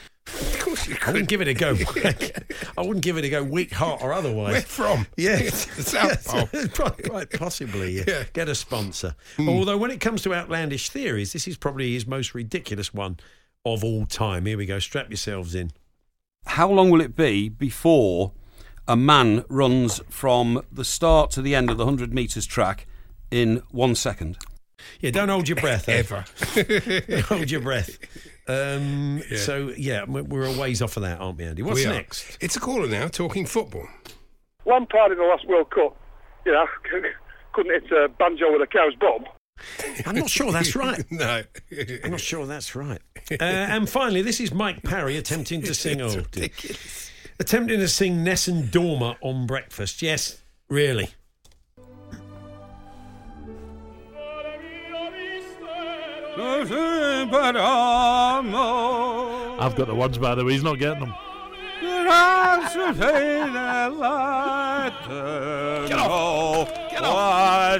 [0.87, 1.75] Of course you I wouldn't give it a go.
[2.77, 4.53] I wouldn't give it a go, weak heart or otherwise.
[4.53, 5.07] Where from?
[5.17, 6.47] Yeah, South Pole.
[6.69, 7.91] quite, quite possibly.
[7.97, 8.03] Yeah.
[8.07, 8.23] Yeah.
[8.33, 9.15] Get a sponsor.
[9.37, 9.49] Hmm.
[9.49, 13.17] Although, when it comes to outlandish theories, this is probably his most ridiculous one
[13.65, 14.45] of all time.
[14.45, 14.79] Here we go.
[14.79, 15.71] Strap yourselves in.
[16.45, 18.31] How long will it be before
[18.87, 22.87] a man runs from the start to the end of the 100 metres track
[23.29, 24.37] in one second?
[24.99, 25.87] Yeah, don't hold your breath.
[25.87, 25.99] eh?
[25.99, 26.25] Ever.
[27.27, 27.99] Hold your breath.
[28.51, 29.37] Um, Yeah.
[29.37, 31.61] So, yeah, we're we're a ways off of that, aren't we, Andy?
[31.63, 31.93] What's We are.
[31.93, 32.37] next?
[32.41, 33.87] It's a caller now talking football.
[34.63, 35.95] One part in the last World Cup,
[36.45, 36.65] you know,
[37.53, 39.25] couldn't hit a banjo with a cow's bum.
[40.05, 41.03] I'm not sure that's right.
[41.11, 41.43] no.
[42.03, 43.01] I'm not sure that's right.
[43.31, 46.01] Uh, and finally, this is Mike Parry attempting to sing.
[46.01, 46.21] Oh, dear.
[46.21, 47.11] ridiculous.
[47.39, 50.01] attempting to sing Nessun Dorma on breakfast.
[50.01, 51.09] Yes, really.
[59.59, 60.53] I've got the words by the way.
[60.53, 61.13] He's not getting them.
[65.87, 66.73] Get off!
[66.89, 67.77] Get off!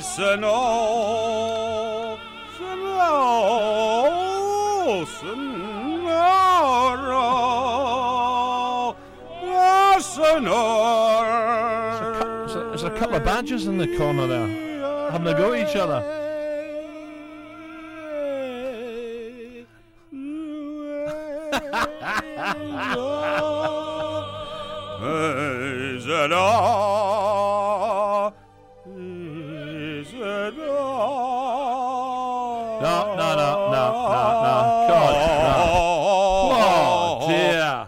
[12.54, 14.48] There's a, couple of badgers in the corner there,
[15.12, 16.21] having a go at each other.
[31.62, 33.86] No, no, no, no, no, no.
[34.88, 35.68] God, no.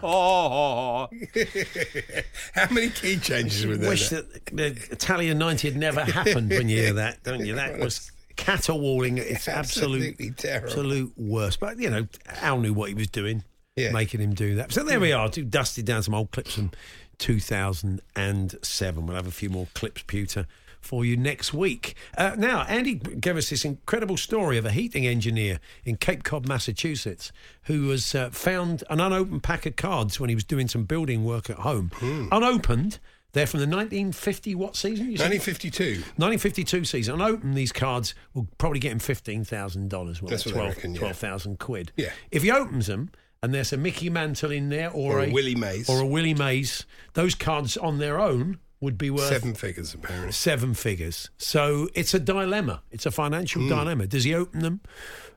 [0.06, 2.24] Oh, dear.
[2.54, 3.88] How many key changes were there?
[3.90, 7.54] Wish that the Italia 90 had never happened when you hear that, don't you?
[7.56, 10.68] That was caterwauling at its absolute, Absolutely terrible.
[10.68, 11.60] absolute worst.
[11.60, 12.06] But, you know,
[12.42, 13.42] Al knew what he was doing,
[13.76, 13.90] Yeah.
[13.90, 14.72] making him do that.
[14.72, 15.28] So there we are.
[15.28, 16.70] Dusted down some old clips from
[17.18, 19.06] 2007.
[19.06, 20.46] We'll have a few more clips, pewter,
[20.80, 21.96] for you next week.
[22.16, 26.46] Uh, now, Andy gave us this incredible story of a heating engineer in Cape Cod,
[26.46, 27.32] Massachusetts,
[27.64, 31.24] who was uh, found an unopened pack of cards when he was doing some building
[31.24, 31.90] work at home.
[32.30, 33.00] Unopened.
[33.32, 35.10] They're from the 1950 what season?
[35.10, 35.30] You said?
[35.32, 36.02] 1952.
[36.22, 37.14] 1952 season.
[37.14, 39.90] Unopened, these cards will probably get him $15,000.
[39.90, 40.98] Well, That's that's what I 12 yeah.
[41.00, 41.90] 12,000 quid.
[41.96, 42.10] Yeah.
[42.30, 43.10] If he opens them
[43.44, 45.88] and there's a Mickey Mantle in there or, Or a Willie Mays.
[45.88, 50.32] or a Willie Mays, those cards on their own would be worth Seven figures, apparently.
[50.32, 51.30] seven figures.
[51.38, 52.82] So it's a dilemma.
[52.90, 54.06] It's a financial dilemma.
[54.06, 54.80] Does he open them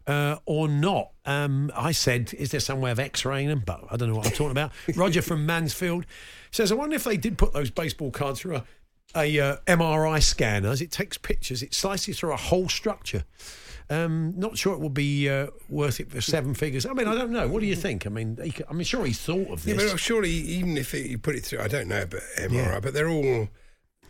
[0.06, 1.12] uh, or not?
[1.26, 3.64] Um, I said, is there some way of x-raying them?
[3.66, 4.72] But I don't know what I'm talking about.
[4.96, 6.06] Roger from Mansfield
[6.52, 8.64] says, I wonder if they did put those baseball cards through a,
[9.16, 10.70] a uh, MRI scanner.
[10.70, 13.24] As it takes pictures, it slices through a whole structure.
[13.90, 16.86] Um, not sure it will be uh, worth it for seven figures.
[16.86, 17.48] I mean, I don't know.
[17.48, 18.06] What do you think?
[18.06, 19.92] I mean, he, I'm sure he thought of Yeah, this.
[19.92, 22.80] but surely, even if you put it through, I don't know, but MRI, Yeah.
[22.82, 23.48] but they're all,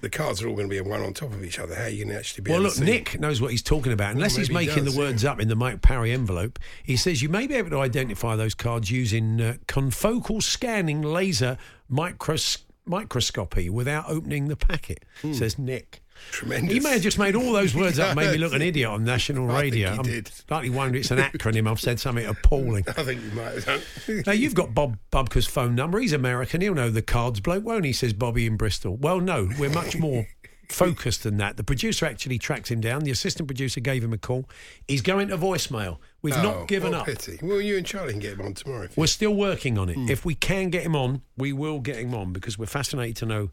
[0.02, 1.76] the cards are all going to be one on top of each other.
[1.76, 2.80] How are you going to actually be Well, look?
[2.80, 4.14] Nick knows what he's talking about.
[4.16, 6.96] Unless he's maybe he making does, the words up in the Mike Parry envelope, he
[6.98, 11.56] says you may be able to identify those cards using uh, confocal scanning laser
[11.92, 16.02] micros- microscopy without opening the packet, says Nick.
[16.32, 16.74] Tremendous.
[16.74, 19.04] He may have just made all those words up, made me look an idiot on
[19.04, 19.90] national I radio.
[19.92, 20.28] I'm did.
[20.28, 21.70] slightly wondering it's an acronym.
[21.70, 22.84] I've said something appalling.
[22.88, 24.24] I think you might have done.
[24.26, 26.00] Now, you've got Bob Bubka's phone number.
[26.00, 26.62] He's American.
[26.62, 27.94] He'll know the cards bloke, won't he?
[27.94, 28.96] Says Bobby in Bristol.
[28.98, 30.28] Well, no, we're much more
[30.70, 31.58] focused than that.
[31.58, 33.04] The producer actually tracked him down.
[33.04, 34.50] The assistant producer gave him a call.
[34.88, 35.98] He's going to voicemail.
[36.28, 37.06] We've Oh, not given what up.
[37.06, 37.40] Pity.
[37.42, 38.84] Well, you and Charlie can get him on tomorrow.
[38.84, 39.94] If We're still working on it.
[39.96, 40.10] Hmm.
[40.10, 43.26] If we can get him on, we will get him on because we're fascinated to
[43.26, 43.50] know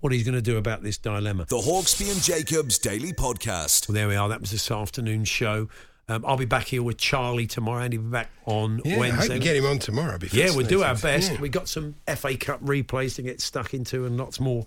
[0.00, 1.44] what he's going to do about this dilemma.
[1.48, 3.88] The Hawksbee and Jacobs Daily Podcast.
[3.88, 4.28] Well, there we are.
[4.28, 5.68] That was this afternoon's show.
[6.10, 7.82] Um, I'll be back here with Charlie tomorrow.
[7.82, 9.26] Andy will be back on Yeah, I Wednesday.
[9.26, 10.18] hope you get him on tomorrow.
[10.32, 11.32] Yeah, we'll do our best.
[11.32, 11.40] Yeah.
[11.40, 14.66] We got some FA Cup replays to get stuck into and lots more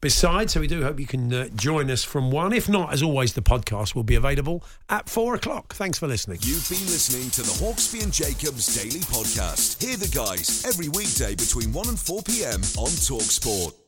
[0.00, 0.52] besides.
[0.52, 2.52] So we do hope you can uh, join us from one.
[2.52, 5.74] If not, as always, the podcast will be available at four o'clock.
[5.74, 6.38] Thanks for listening.
[6.42, 9.82] You've been listening to the Hawksbee and Jacobs Daily Podcast.
[9.82, 12.60] Hear the guys every weekday between 1 and 4 p.m.
[12.76, 13.87] on Talksport.